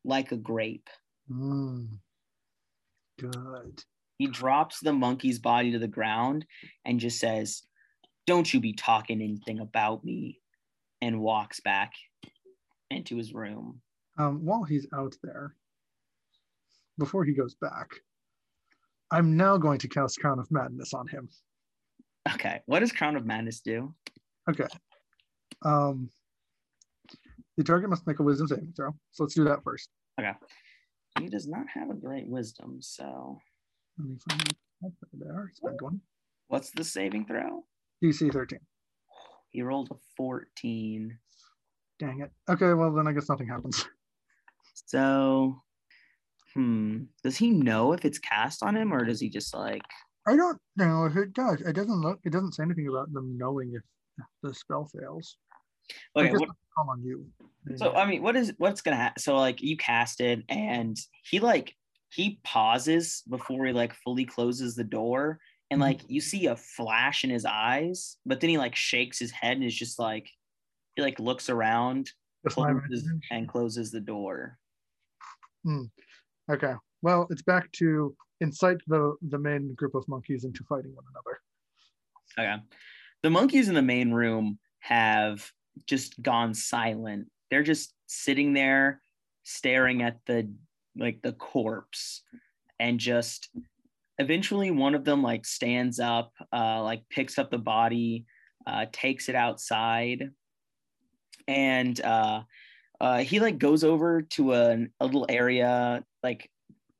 [0.03, 0.89] like a grape.
[1.31, 1.99] Mm.
[3.19, 3.83] Good.
[4.17, 6.45] He drops the monkey's body to the ground
[6.85, 7.63] and just says,
[8.27, 10.39] Don't you be talking anything about me,
[11.01, 11.93] and walks back
[12.89, 13.81] into his room.
[14.17, 15.55] Um, while he's out there,
[16.97, 17.89] before he goes back,
[19.11, 21.29] I'm now going to cast Crown of Madness on him.
[22.33, 23.93] Okay, what does Crown of Madness do?
[24.49, 24.67] Okay.
[25.63, 26.09] Um,
[27.57, 28.91] the target must make a wisdom saving throw.
[29.11, 29.89] So let's do that first.
[31.19, 33.39] He does not have a great wisdom, so
[33.97, 34.57] Let me find it.
[35.13, 36.01] There, it's going.
[36.47, 37.63] what's the saving throw?
[38.03, 38.59] DC 13.
[39.49, 41.17] He rolled a 14.
[41.97, 42.31] Dang it.
[42.49, 43.87] Okay, well, then I guess nothing happens.
[44.87, 45.61] So,
[46.53, 49.81] hmm, does he know if it's cast on him or does he just like,
[50.27, 51.61] I don't know if it does.
[51.61, 53.83] It doesn't look, it doesn't say anything about them knowing if
[54.43, 55.37] the spell fails.
[56.15, 57.25] Okay, what, call on you.
[57.77, 59.21] so I mean, what is what's gonna happen?
[59.21, 61.75] So like you cast it and he like
[62.09, 65.39] he pauses before he like fully closes the door
[65.71, 65.83] and Mhm.
[65.83, 69.57] like you see a flash in his eyes, but then he like shakes his head
[69.57, 70.29] and is just like
[70.95, 72.11] he like looks around,
[72.47, 74.57] closes and closes the door.
[76.49, 76.73] Okay.
[77.01, 81.39] Well, it's back to incite the the main group of monkeys into fighting one another.
[82.37, 82.63] Okay.
[83.23, 85.51] The monkeys in the main room have
[85.87, 87.27] just gone silent.
[87.49, 89.01] They're just sitting there
[89.43, 90.49] staring at the
[90.97, 92.23] like the corpse
[92.79, 93.49] and just
[94.17, 98.25] eventually one of them like stands up, uh like picks up the body,
[98.65, 100.31] uh takes it outside
[101.47, 102.41] and uh
[102.99, 106.49] uh he like goes over to a, a little area like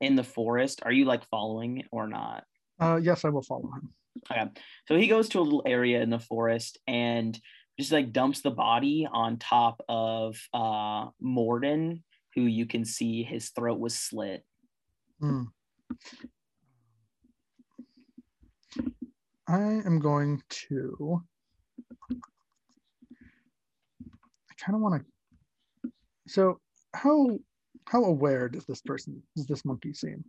[0.00, 0.80] in the forest.
[0.84, 2.44] Are you like following or not?
[2.78, 3.90] Uh, yes, I will follow him.
[4.30, 4.50] Okay.
[4.86, 7.38] So he goes to a little area in the forest and
[7.78, 12.02] just like dumps the body on top of uh Morden,
[12.34, 14.44] who you can see his throat was slit.
[15.20, 15.44] Hmm.
[19.48, 21.22] I am going to.
[24.50, 25.90] I kind of want to.
[26.26, 26.60] So
[26.94, 27.38] how
[27.86, 30.24] how aware does this person does this monkey seem?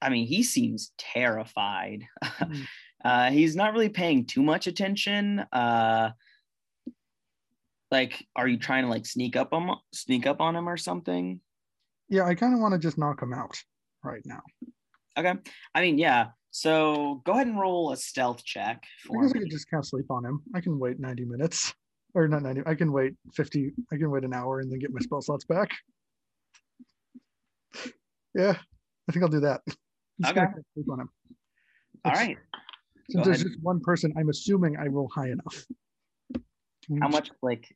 [0.00, 2.04] I mean, he seems terrified.
[2.22, 2.62] Hmm.
[3.04, 5.40] uh, he's not really paying too much attention.
[5.52, 6.10] Uh,
[7.90, 11.40] like, are you trying to like sneak up on sneak up on him or something?
[12.08, 13.56] Yeah, I kind of want to just knock him out
[14.02, 14.42] right now.
[15.16, 15.34] Okay.
[15.74, 16.28] I mean, yeah.
[16.50, 19.90] So go ahead and roll a stealth check I for guess I could just cast
[19.90, 20.40] sleep on him.
[20.54, 21.74] I can wait 90 minutes.
[22.14, 22.62] Or not 90.
[22.66, 23.72] I can wait 50.
[23.92, 25.70] I can wait an hour and then get my spell slots back.
[28.34, 28.56] Yeah,
[29.08, 29.60] I think I'll do that.
[30.26, 30.44] Okay.
[30.74, 31.10] sleep on him.
[32.04, 32.38] All right.
[33.10, 35.66] Since there's just one person, I'm assuming I roll high enough.
[37.00, 37.74] How much like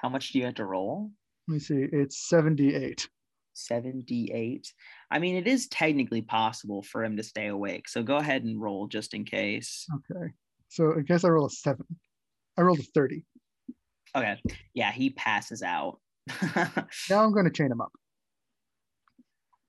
[0.00, 1.10] how much do you have to roll?
[1.48, 1.86] Let me see.
[1.92, 3.08] It's 78.
[3.52, 4.72] 78.
[5.10, 7.88] I mean, it is technically possible for him to stay awake.
[7.88, 9.86] So go ahead and roll just in case.
[10.10, 10.32] Okay.
[10.68, 11.84] So I guess I roll a seven.
[12.56, 13.22] I rolled a 30.
[14.16, 14.36] Okay.
[14.74, 15.98] Yeah, he passes out.
[17.10, 17.92] Now I'm going to chain him up.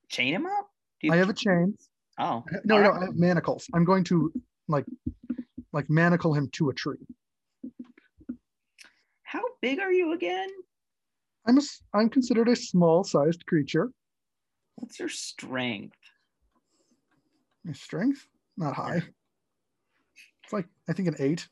[0.10, 0.68] chain him up?
[1.02, 1.76] Do you I have a chain.
[2.20, 2.44] Oh.
[2.64, 3.02] No, all no, right.
[3.02, 3.66] I have manacles.
[3.74, 4.32] I'm going to
[4.68, 4.86] like
[5.74, 6.98] like manacle him to a tree.
[9.24, 10.50] How big are you again?
[11.48, 11.62] I'm a,
[11.94, 13.92] I'm considered a small sized creature.
[14.76, 15.98] What's your strength?
[17.64, 19.02] My strength, not high.
[20.44, 21.48] It's like I think an eight.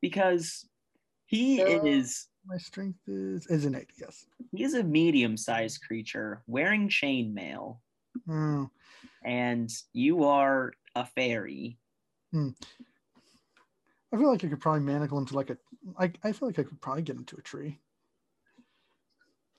[0.00, 0.66] Because
[1.26, 3.90] he Uh, is My strength is is an eight.
[3.98, 4.26] Yes.
[4.52, 7.78] he is a medium-sized creature wearing chainmail,
[8.28, 8.70] Oh,
[9.24, 11.78] and you are a fairy.
[14.12, 15.56] I feel like I could probably manacle him to like a.
[15.98, 17.78] I I feel like I could probably get him to a tree.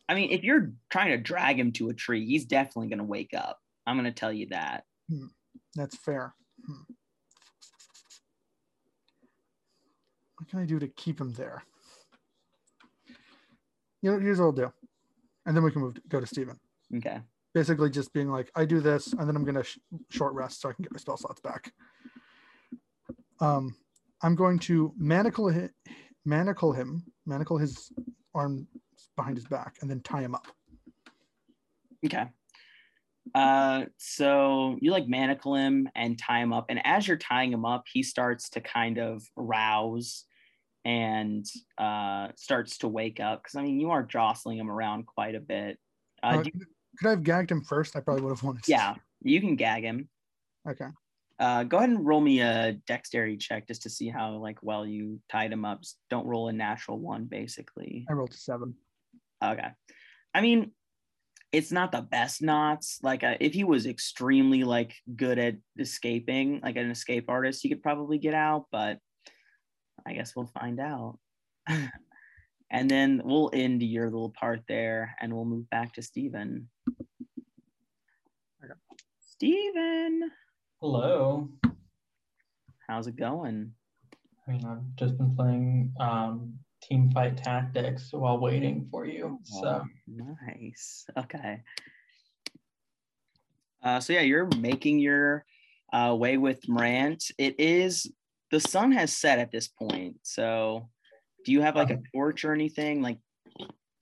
[0.08, 3.06] I mean, if you're trying to drag him to a tree, he's definitely going to
[3.06, 3.60] wake up.
[3.88, 4.84] I'm going to tell you that.
[5.76, 6.36] That's fair.
[6.66, 6.94] Hmm.
[10.38, 11.64] What can I do to keep him there?
[14.02, 14.74] You know, here's what I'll do,
[15.46, 16.60] and then we can move go to Steven.
[16.98, 17.22] Okay.
[17.54, 19.78] Basically, just being like, I do this, and then I'm gonna sh-
[20.10, 21.72] short rest so I can get my spell slots back.
[23.44, 23.76] Um,
[24.22, 25.70] I'm going to manacle him,
[26.24, 27.92] manacle him, manacle his
[28.34, 28.68] arm
[29.18, 30.48] behind his back, and then tie him up.
[32.06, 32.26] Okay.
[33.36, 37.66] Uh, so you like manacle him and tie him up, and as you're tying him
[37.66, 40.26] up, he starts to kind of rouse
[40.86, 41.46] and
[41.78, 43.44] uh, starts to wake up.
[43.44, 45.78] Because I mean, you are jostling him around quite a bit.
[46.22, 46.52] Uh, Uh, you-
[46.98, 47.96] could I have gagged him first?
[47.96, 48.64] I probably would have wanted.
[48.64, 50.08] to- yeah, you can gag him.
[50.70, 50.86] Okay.
[51.44, 54.86] Uh, go ahead and roll me a dexterity check just to see how like well
[54.86, 55.82] you tied him up.
[55.82, 58.06] Just don't roll a natural one, basically.
[58.10, 58.76] I rolled a seven.
[59.44, 59.68] Okay.
[60.34, 60.72] I mean,
[61.52, 63.00] it's not the best knots.
[63.04, 67.68] Like, uh, if he was extremely like good at escaping, like an escape artist, he
[67.68, 68.68] could probably get out.
[68.72, 69.00] But
[70.08, 71.20] I guess we'll find out.
[72.72, 76.70] and then we'll end your little part there, and we'll move back to Steven.
[78.64, 78.80] Okay.
[80.84, 81.48] Hello.
[82.90, 83.72] how's it going?
[84.46, 89.40] I mean, I've just been playing um, Teamfight Tactics while waiting for you.
[89.46, 89.84] So Oh,
[90.46, 91.06] nice.
[91.18, 91.62] Okay.
[93.82, 95.46] Uh, so yeah, you're making your
[95.94, 97.32] uh, way with Morant.
[97.38, 98.12] It is
[98.52, 100.18] the sun has set at this point.
[100.24, 100.90] So,
[101.46, 103.20] do you have like a torch or anything like,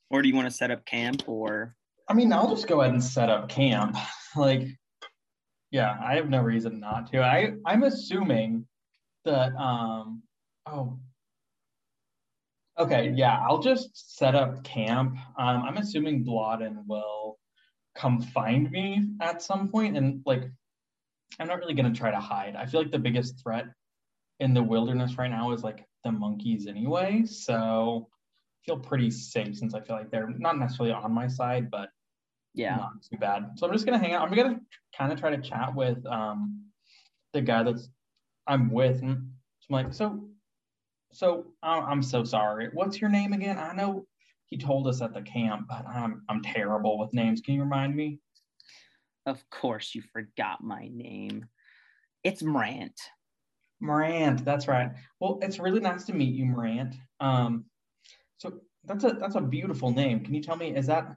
[0.10, 1.76] or do you want to set up camp or?
[2.08, 3.96] I mean, I'll just go ahead and set up camp.
[4.34, 4.66] Like,
[5.72, 7.22] yeah, I have no reason not to.
[7.24, 8.68] I I'm assuming
[9.26, 10.24] that um
[10.66, 11.00] oh
[12.78, 15.16] okay, yeah, I'll just set up camp.
[15.38, 17.38] Um, I'm assuming Blodden will
[17.96, 20.44] come find me at some point, and like,
[21.40, 22.56] I'm not really gonna try to hide.
[22.56, 23.66] I feel like the biggest threat
[24.40, 27.24] in the wilderness right now is like the monkeys anyway.
[27.26, 31.70] So I feel pretty safe since I feel like they're not necessarily on my side,
[31.70, 31.90] but
[32.54, 32.76] Yeah.
[32.76, 33.52] not too bad.
[33.56, 34.28] So I'm just gonna hang out.
[34.28, 34.60] I'm gonna
[34.98, 36.66] kind of try to chat with um
[37.34, 37.90] the guy that's
[38.48, 39.02] I'm with.
[39.02, 39.30] And
[39.60, 40.28] so I'm like, so
[41.12, 42.70] so I'm I'm so sorry.
[42.74, 43.58] What's your name again?
[43.58, 44.06] I know
[44.46, 47.42] he told us at the camp, but I'm I'm terrible with names.
[47.42, 48.20] Can you remind me?
[49.26, 51.46] Of course, you forgot my name.
[52.24, 53.00] It's Morant.
[53.80, 54.92] Morant, that's right.
[55.20, 56.96] Well, it's really nice to meet you, Morant.
[57.20, 57.66] Um,
[58.38, 60.24] so that's a that's a beautiful name.
[60.24, 61.16] Can you tell me is that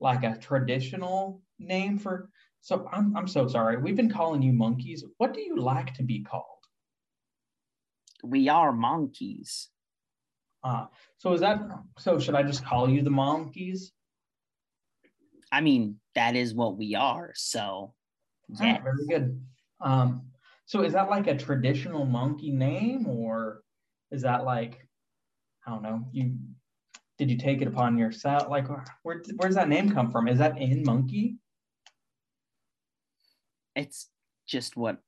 [0.00, 2.30] like a traditional name for?
[2.60, 3.76] So I'm I'm so sorry.
[3.76, 5.04] We've been calling you monkeys.
[5.18, 6.44] What do you like to be called?
[8.24, 9.68] We are monkeys.
[10.64, 10.86] Uh,
[11.18, 11.60] so is that
[11.98, 12.18] so?
[12.18, 13.92] Should I just call you the monkeys?
[15.52, 17.32] I mean, that is what we are.
[17.34, 17.94] So,
[18.60, 18.72] yeah.
[18.72, 19.40] right, very good.
[19.80, 20.22] Um,
[20.66, 23.62] so is that like a traditional monkey name, or
[24.10, 24.86] is that like
[25.66, 26.04] I don't know?
[26.12, 26.36] You
[27.18, 28.48] did you take it upon yourself?
[28.48, 30.28] Like where where does that name come from?
[30.28, 31.36] Is that in monkey?
[33.78, 34.08] it's
[34.46, 34.98] just what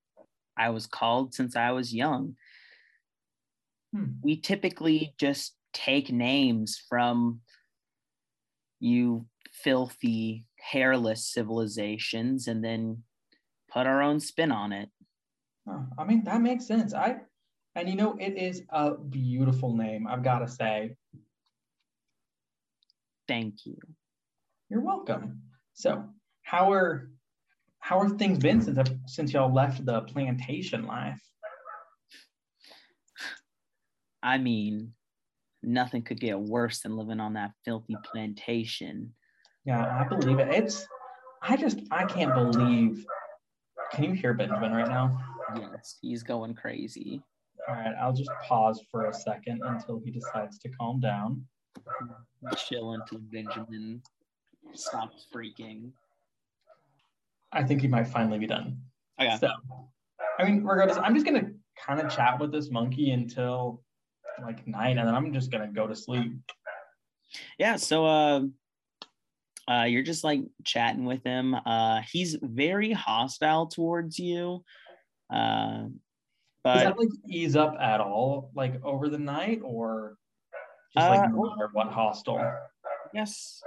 [0.56, 2.36] I was called since I was young.
[3.94, 4.12] Hmm.
[4.22, 7.40] We typically just take names from
[8.78, 13.02] you filthy hairless civilizations and then
[13.70, 14.88] put our own spin on it.
[15.68, 16.94] Oh, I mean, that makes sense.
[16.94, 17.16] I
[17.74, 20.96] and you know, it is a beautiful name, I've got to say.
[23.30, 23.76] Thank you.
[24.70, 25.42] You're welcome.
[25.74, 26.02] So,
[26.42, 27.10] how are
[27.78, 31.22] how are things been since since y'all left the plantation life?
[34.20, 34.94] I mean,
[35.62, 39.14] nothing could get worse than living on that filthy plantation.
[39.64, 40.52] Yeah, I believe it.
[40.52, 40.84] It's
[41.40, 43.06] I just I can't believe.
[43.92, 45.16] Can you hear Benjamin right now?
[45.56, 47.22] Yes, he's going crazy.
[47.68, 51.44] All right, I'll just pause for a second until he decides to calm down.
[52.56, 54.02] Chill until Benjamin
[54.72, 55.90] stops freaking.
[57.52, 58.78] I think he might finally be done.
[59.20, 59.36] Okay.
[59.38, 59.50] So,
[60.38, 61.50] I mean, regardless, I'm just gonna
[61.84, 63.82] kind of chat with this monkey until
[64.42, 66.32] like night, and then I'm just gonna go to sleep.
[67.58, 67.76] Yeah.
[67.76, 68.40] So, uh,
[69.68, 71.54] uh, you're just like chatting with him.
[71.54, 74.64] Uh, he's very hostile towards you.
[75.32, 75.84] Uh,
[76.64, 80.16] but Does that like ease up at all, like over the night, or
[80.94, 82.52] just like Uh, no matter what hostile.
[83.14, 83.62] yes.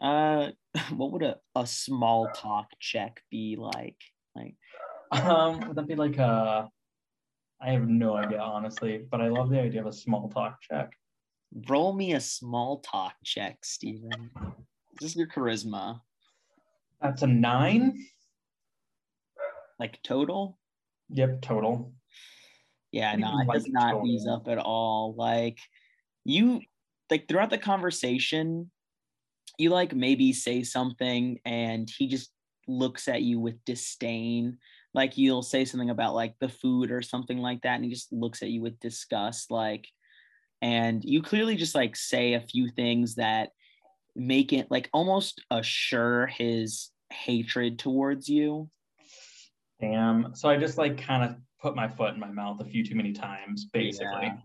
[0.00, 0.50] Uh,
[0.96, 3.96] what would a, a small talk check be like?
[4.34, 4.56] Like,
[5.10, 6.68] Um, would that be like a?
[7.60, 10.92] I have no idea, honestly, but I love the idea of a small talk check.
[11.68, 14.30] roll me a small talk check, Steven.
[15.00, 16.00] This is your charisma,
[17.00, 17.98] That's a nine.
[19.78, 20.58] like total.
[21.10, 21.92] Yep, total.
[22.92, 24.06] Yeah, no, it does not total.
[24.06, 25.14] ease up at all.
[25.16, 25.58] Like
[26.28, 26.62] you
[27.10, 28.70] like throughout the conversation,
[29.58, 32.30] you like maybe say something and he just
[32.68, 34.58] looks at you with disdain.
[34.92, 38.12] Like you'll say something about like the food or something like that, and he just
[38.12, 39.50] looks at you with disgust.
[39.50, 39.86] Like,
[40.62, 43.50] and you clearly just like say a few things that
[44.14, 48.70] make it like almost assure his hatred towards you.
[49.80, 50.34] Damn.
[50.34, 52.94] So I just like kind of put my foot in my mouth a few too
[52.94, 54.06] many times, basically.
[54.22, 54.36] Yeah.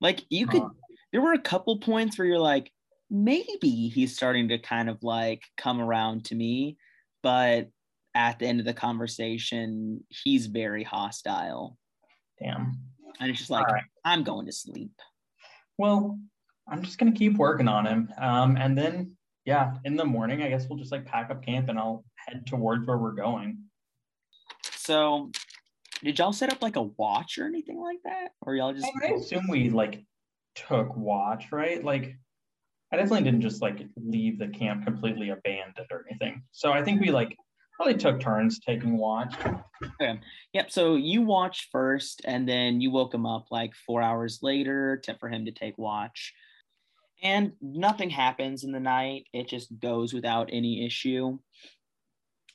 [0.00, 0.70] Like you could Uh,
[1.14, 2.72] there were a couple points where you're like,
[3.08, 6.76] maybe he's starting to kind of like come around to me,
[7.22, 7.68] but
[8.16, 11.78] at the end of the conversation, he's very hostile.
[12.42, 12.80] damn.
[13.20, 13.84] And it's just like, right.
[14.04, 14.90] I'm going to sleep.
[15.78, 16.18] Well,
[16.68, 18.08] I'm just gonna keep working on him.
[18.20, 21.68] Um, and then yeah, in the morning, I guess we'll just like pack up camp
[21.68, 23.58] and I'll head towards where we're going.
[24.72, 25.30] So
[26.02, 28.32] did y'all set up like a watch or anything like that?
[28.40, 30.04] Or y'all just I assume we like
[30.54, 31.82] took watch, right?
[31.84, 32.16] Like
[32.92, 36.42] I definitely didn't just like leave the camp completely abandoned or anything.
[36.52, 37.36] So I think we like
[37.76, 39.34] probably took turns taking watch.
[39.98, 40.70] Yep.
[40.70, 45.16] So you watched first, and then you woke him up like four hours later to,
[45.18, 46.32] for him to take watch.
[47.22, 49.26] And nothing happens in the night.
[49.32, 51.38] It just goes without any issue.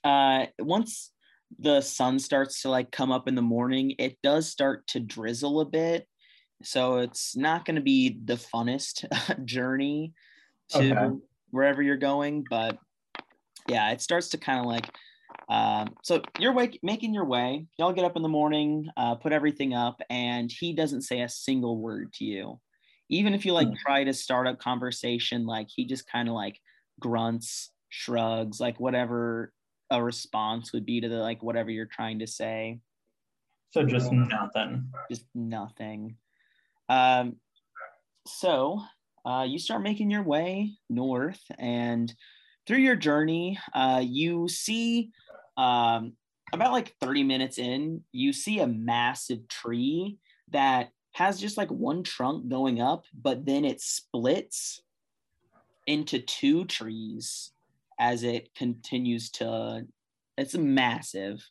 [0.03, 1.11] Uh, once
[1.57, 5.59] the sun starts to like come up in the morning, it does start to drizzle
[5.59, 6.07] a bit.
[6.63, 9.05] So it's not going to be the funnest
[9.45, 10.13] journey
[10.69, 11.15] to Okay.
[11.51, 12.77] wherever you're going, but
[13.67, 14.85] yeah, it starts to kind of like
[15.47, 17.65] um, so you're wake, making your way.
[17.77, 21.29] Y'all get up in the morning, uh, put everything up, and he doesn't say a
[21.29, 22.59] single word to you.
[23.09, 23.73] Even if you like Hmm.
[23.75, 26.59] try to start a conversation, like he just kind of like
[26.99, 29.51] grunts, shrugs, like whatever
[29.89, 32.79] a response would be to the like whatever you're trying to say.
[33.71, 34.91] So just nothing.
[35.09, 36.17] Just nothing.
[36.89, 37.35] Um,
[38.27, 38.81] so
[39.25, 42.13] uh, you start making your way north, and
[42.67, 45.11] through your journey, uh, you see
[45.57, 46.13] um,
[46.53, 50.17] about like 30 minutes in, you see a massive tree
[50.51, 54.81] that has just like one trunk going up, but then it splits
[55.87, 57.51] into two trees
[57.99, 59.85] as it continues to.
[60.37, 61.43] It's massive.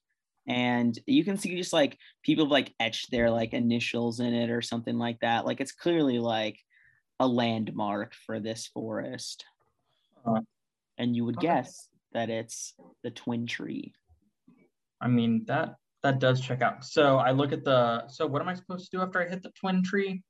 [0.49, 4.51] And you can see just like people have like etched their like initials in it
[4.51, 5.45] or something like that.
[5.45, 6.59] Like it's clearly like
[7.21, 9.45] a landmark for this forest.
[10.27, 10.41] Uh,
[10.97, 11.49] and you would okay.
[11.49, 13.93] guess that it's the twin tree.
[15.01, 16.85] I mean that that does check out.
[16.85, 19.43] So I look at the so what am I supposed to do after I hit
[19.43, 20.23] the twin tree?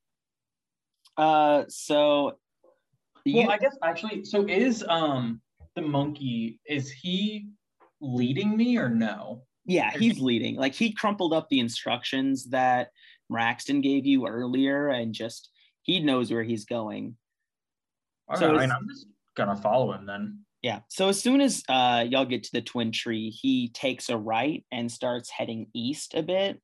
[1.16, 2.38] Uh, so
[3.24, 5.40] you, Well, I guess actually, so is um
[5.76, 7.48] the monkey is he
[8.00, 9.42] leading me or no?
[9.68, 10.56] Yeah, he's leading.
[10.56, 12.90] Like he crumpled up the instructions that
[13.30, 15.50] Braxton gave you earlier, and just
[15.82, 17.16] he knows where he's going.
[18.30, 20.40] Okay, So right, I'm just gonna follow him then.
[20.62, 20.80] Yeah.
[20.88, 24.64] So as soon as uh, y'all get to the twin tree, he takes a right
[24.72, 26.60] and starts heading east a bit.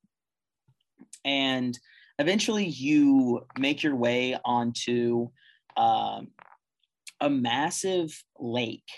[1.25, 1.79] And
[2.19, 5.29] eventually you make your way onto
[5.77, 6.29] um,
[7.21, 8.91] a massive lake.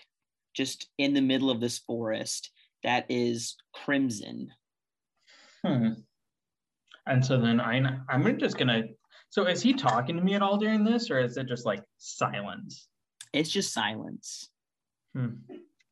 [0.54, 2.50] just in the middle of this forest
[2.86, 4.48] that is crimson.
[5.64, 5.88] Hmm.
[7.06, 8.84] And so then I, I'm just gonna.
[9.28, 11.82] So is he talking to me at all during this, or is it just like
[11.98, 12.88] silence?
[13.32, 14.48] It's just silence.
[15.14, 15.34] Hmm.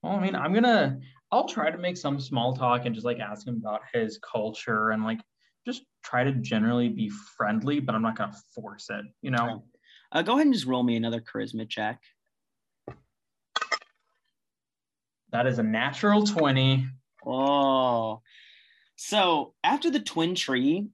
[0.03, 0.99] Well, I mean, I'm gonna.
[1.33, 4.91] I'll try to make some small talk and just like ask him about his culture
[4.91, 5.21] and like
[5.67, 9.05] just try to generally be friendly, but I'm not gonna force it.
[9.21, 9.65] You know.
[10.13, 11.99] Uh, go ahead and just roll me another charisma check.
[15.35, 16.87] That is a natural twenty.
[17.27, 18.23] Oh,
[18.95, 20.87] so after the twin tree,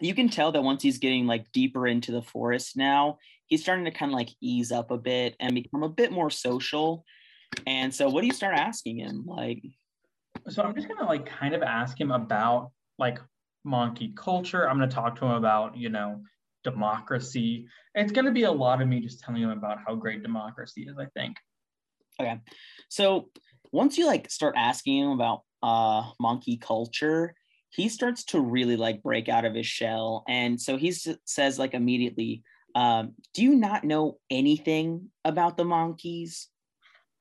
[0.00, 3.86] you can tell that once he's getting like deeper into the forest now, he's starting
[3.86, 7.04] to kind of like ease up a bit and become a bit more social.
[7.66, 9.24] And so, what do you start asking him?
[9.26, 9.64] Like,
[10.48, 12.70] so I'm just gonna like kind of ask him about
[13.00, 13.18] like
[13.64, 14.68] monkey culture.
[14.68, 16.22] I'm gonna talk to him about you know
[16.62, 17.66] democracy.
[17.96, 20.96] It's gonna be a lot of me just telling him about how great democracy is.
[21.00, 21.36] I think.
[22.20, 22.38] Okay,
[22.88, 23.30] so
[23.72, 27.34] once you like start asking him about uh monkey culture,
[27.70, 31.74] he starts to really like break out of his shell, and so he says like
[31.74, 32.42] immediately,
[32.74, 36.48] um, "Do you not know anything about the monkeys?"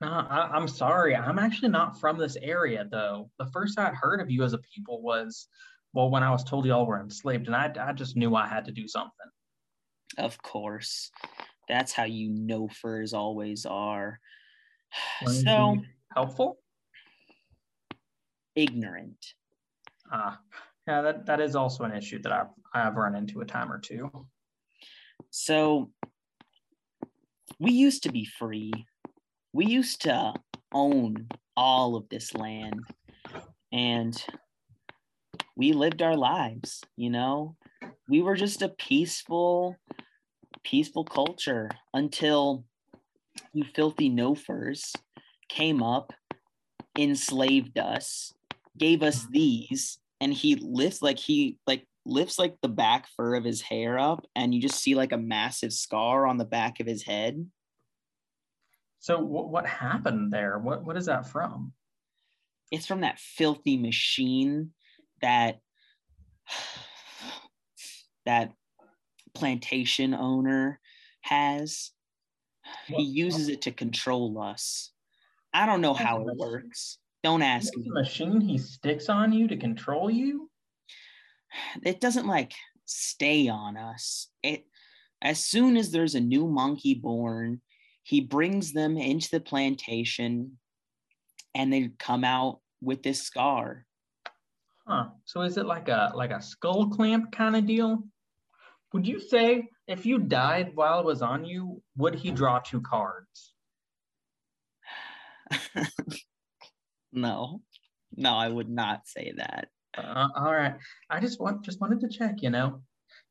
[0.02, 1.16] No, I, am sorry.
[1.16, 3.30] I'm actually not from this area, though.
[3.38, 5.48] The first I heard of you as a people was,
[5.94, 8.66] well, when I was told y'all were enslaved, and I, I just knew I had
[8.66, 9.12] to do something.
[10.18, 11.12] Of course.
[11.68, 14.20] That's how you no-furs always are.
[15.26, 15.78] So
[16.14, 16.60] helpful?
[18.56, 19.34] Ignorant.
[20.12, 20.40] Ah,
[20.88, 23.80] yeah, that, that is also an issue that I've, I've run into a time or
[23.80, 24.10] two.
[25.30, 25.92] So
[27.60, 28.72] we used to be free
[29.54, 30.34] we used to
[30.74, 32.84] own all of this land
[33.72, 34.24] and
[35.56, 37.56] we lived our lives, you know.
[38.08, 39.76] We were just a peaceful,
[40.64, 42.66] peaceful culture until
[43.54, 44.94] you filthy no-furs
[45.48, 46.14] came up,
[46.98, 48.34] enslaved us,
[48.78, 49.32] gave us mm.
[49.32, 53.98] these, and he lifts like he like lifts like the back fur of his hair
[53.98, 57.46] up, and you just see like a massive scar on the back of his head.
[59.00, 60.60] So w- what happened there?
[60.60, 61.74] What what is that from?
[62.72, 64.72] It's from that filthy machine
[65.22, 65.60] that
[68.26, 68.52] that
[69.34, 70.80] plantation owner
[71.22, 71.92] has.
[72.88, 74.92] He uses it to control us.
[75.54, 76.98] I don't know how it works.
[77.24, 77.90] Don't ask me.
[77.90, 80.50] machine he sticks on you to control you?
[81.84, 82.54] It doesn't like
[82.86, 84.28] stay on us.
[84.44, 84.66] It
[85.22, 87.62] as soon as there's a new monkey born,
[88.04, 90.58] he brings them into the plantation
[91.54, 93.86] and they come out with this scar.
[94.88, 95.10] Huh.
[95.26, 98.04] So is it like a like a Skullclamp kind of deal?
[98.94, 102.80] Would you say if you died while it was on you, would he draw two
[102.80, 103.54] cards?
[107.12, 107.62] no.
[108.16, 109.70] No, I would not say that.
[109.98, 110.76] Uh, all right.
[111.10, 112.82] I just want just wanted to check, you know.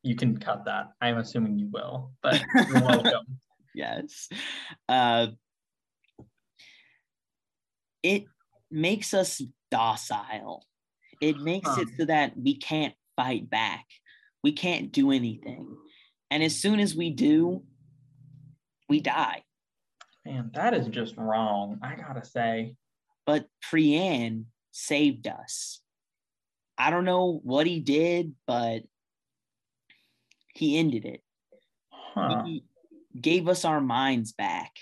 [0.02, 0.88] You can cut that.
[1.00, 3.38] I'm assuming you will, but you're welcome
[3.74, 4.28] yes.
[4.88, 5.28] Uh,
[8.02, 8.24] it
[8.68, 9.40] makes us
[9.70, 10.66] docile.
[11.20, 11.82] It makes huh.
[11.82, 13.86] it so that we can't fight back.
[14.42, 15.76] We can't do anything.
[16.30, 17.62] And as soon as we do,
[18.88, 19.42] we die.
[20.24, 21.78] Man, that is just wrong.
[21.82, 22.76] I gotta say.
[23.26, 25.80] But Priyan saved us.
[26.76, 28.82] I don't know what he did, but
[30.54, 31.22] he ended it.
[31.90, 32.44] Huh.
[32.44, 32.64] He,
[33.20, 34.72] gave us our minds back.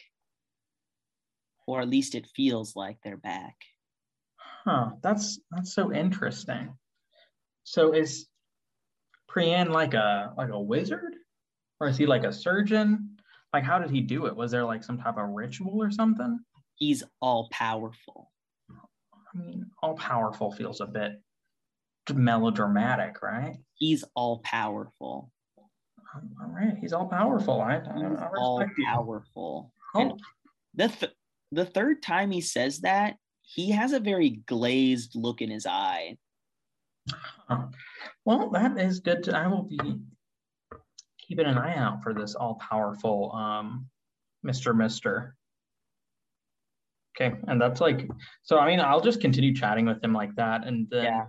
[1.66, 3.56] Or at least it feels like they're back.
[4.64, 6.74] Huh, that's that's so interesting.
[7.64, 8.28] So is
[9.30, 11.16] Priyan like a like a wizard?
[11.80, 13.16] Or is he like a surgeon?
[13.52, 14.36] Like how did he do it?
[14.36, 16.38] Was there like some type of ritual or something?
[16.76, 18.30] He's all powerful.
[18.70, 21.12] I mean, all powerful feels a bit
[22.12, 23.56] melodramatic, right?
[23.74, 25.30] He's all powerful
[26.16, 27.60] um, all right, he's all powerful.
[27.60, 29.72] I, I, I all powerful.
[29.94, 30.16] Oh.
[30.74, 31.12] the th-
[31.52, 36.16] the third time he says that, he has a very glazed look in his eye.
[38.24, 39.22] Well, that is good.
[39.24, 39.78] To, I will be
[41.26, 43.86] keeping an eye out for this all powerful um,
[44.46, 44.76] Mr.
[44.76, 45.34] Mister.
[47.18, 48.08] Okay, and that's like
[48.42, 48.58] so.
[48.58, 51.26] I mean, I'll just continue chatting with him like that, and then yeah.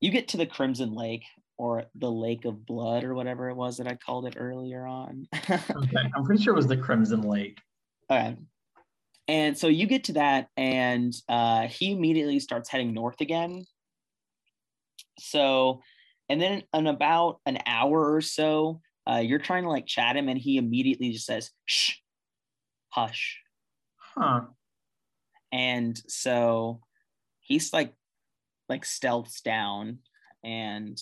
[0.00, 1.24] You get to the Crimson Lake,
[1.56, 5.26] or the Lake of Blood or whatever it was that I called it earlier on.
[5.50, 7.58] okay, I'm pretty sure it was the Crimson Lake.
[8.10, 8.36] Okay.
[9.26, 13.64] And so you get to that, and uh, he immediately starts heading north again.
[15.18, 15.80] So,
[16.28, 18.80] and then in about an hour or so,
[19.10, 21.94] uh, you're trying to like chat him, and he immediately just says, "Shh,
[22.88, 23.40] hush."
[23.96, 24.42] Huh.
[25.50, 26.80] and so
[27.40, 27.92] he's like
[28.68, 29.98] like stealths down
[30.44, 30.96] and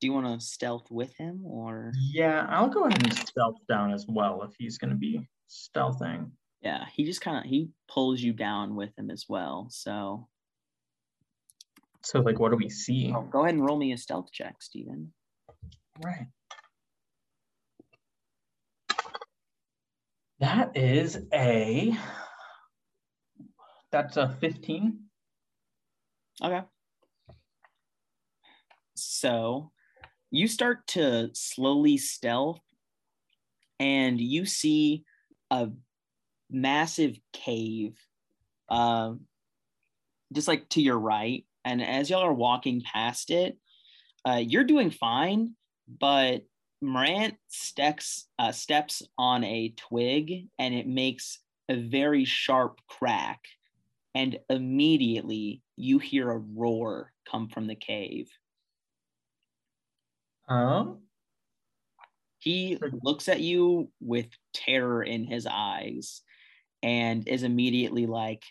[0.00, 3.92] do you want to stealth with him or Yeah, I'll go ahead and stealth down
[3.92, 6.30] as well if he's going to be stealthing.
[6.60, 10.28] yeah he just kind of he pulls you down with him as well so
[12.02, 13.12] So, like, what do we see?
[13.14, 15.12] oh, go ahead and roll me a stealth check Steven.
[16.04, 16.26] Right.
[20.40, 21.96] That is a.
[23.90, 24.98] That's a 15.
[26.42, 26.62] Okay.
[28.94, 29.70] So
[30.30, 32.60] you start to slowly stealth
[33.78, 35.04] and you see
[35.50, 35.70] a
[36.50, 37.96] massive cave
[38.68, 39.20] um
[40.32, 43.58] just like to your right and as y'all are walking past it
[44.24, 45.54] uh, you're doing fine
[45.88, 46.42] but
[46.80, 53.44] Morant steps uh, steps on a twig and it makes a very sharp crack
[54.14, 58.30] and immediately you hear a roar come from the cave.
[60.48, 61.02] Um,
[62.38, 66.22] He looks at you with terror in his eyes
[66.82, 68.44] and is immediately like,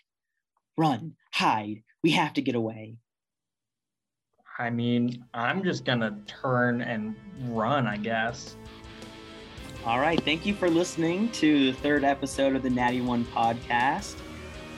[0.76, 2.98] Run, hide, we have to get away.
[4.58, 7.14] I mean, I'm just gonna turn and
[7.48, 8.56] run, I guess.
[9.84, 14.16] All right, thank you for listening to the third episode of the Natty One podcast.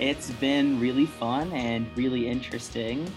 [0.00, 3.10] It's been really fun and really interesting.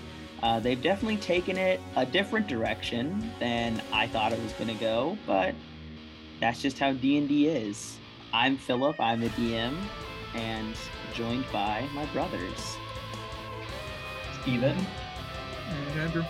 [0.44, 4.80] Uh, they've definitely taken it a different direction than I thought it was going to
[4.80, 5.54] go, but
[6.40, 7.98] that's just how D&D is.
[8.34, 9.76] I'm Philip, I'm the DM,
[10.34, 10.76] and
[11.14, 12.78] joined by my brothers.
[14.42, 14.76] Steven?
[15.70, 16.24] And Andrew.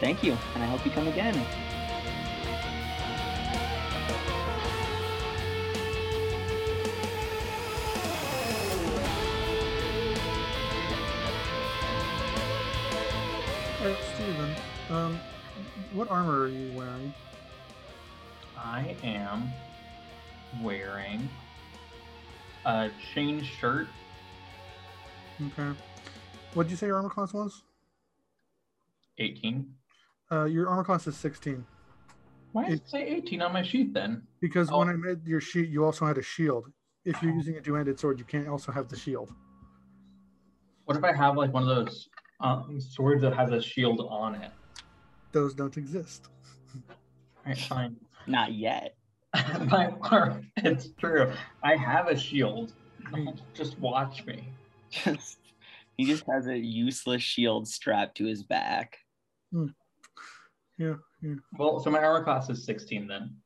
[0.00, 1.34] Thank you, and I hope you come again.
[13.78, 14.54] Hey, Steven,
[14.90, 15.20] um,
[15.92, 17.12] what armor are you wearing?
[18.56, 19.52] I am
[20.62, 21.28] wearing
[22.64, 23.88] a chain shirt,
[25.42, 25.76] Okay.
[26.54, 27.62] What did you say your armor class was?
[29.18, 29.74] 18.
[30.32, 31.64] Uh, your armor class is 16.
[32.52, 34.22] Why does it say 18 on my sheet then?
[34.40, 34.78] Because Oh.
[34.78, 36.70] when I made your sheet, you also had a shield.
[37.04, 39.32] If you're using a two-handed sword, you can't also have the shield.
[40.86, 42.08] What if I have like one of those
[42.40, 44.50] um, swords that has a shield on it?
[45.32, 46.28] Those don't exist.
[46.74, 46.94] All
[47.46, 47.96] right, fine.
[48.26, 48.96] Not yet.
[49.66, 51.32] my arm, it's true.
[51.62, 52.72] I have a shield.
[53.52, 54.48] Just watch me.
[54.90, 55.38] Just
[55.96, 58.98] he just has a useless shield strapped to his back.
[60.78, 60.94] Yeah.
[61.58, 63.36] Well, so my armor class is 16 then.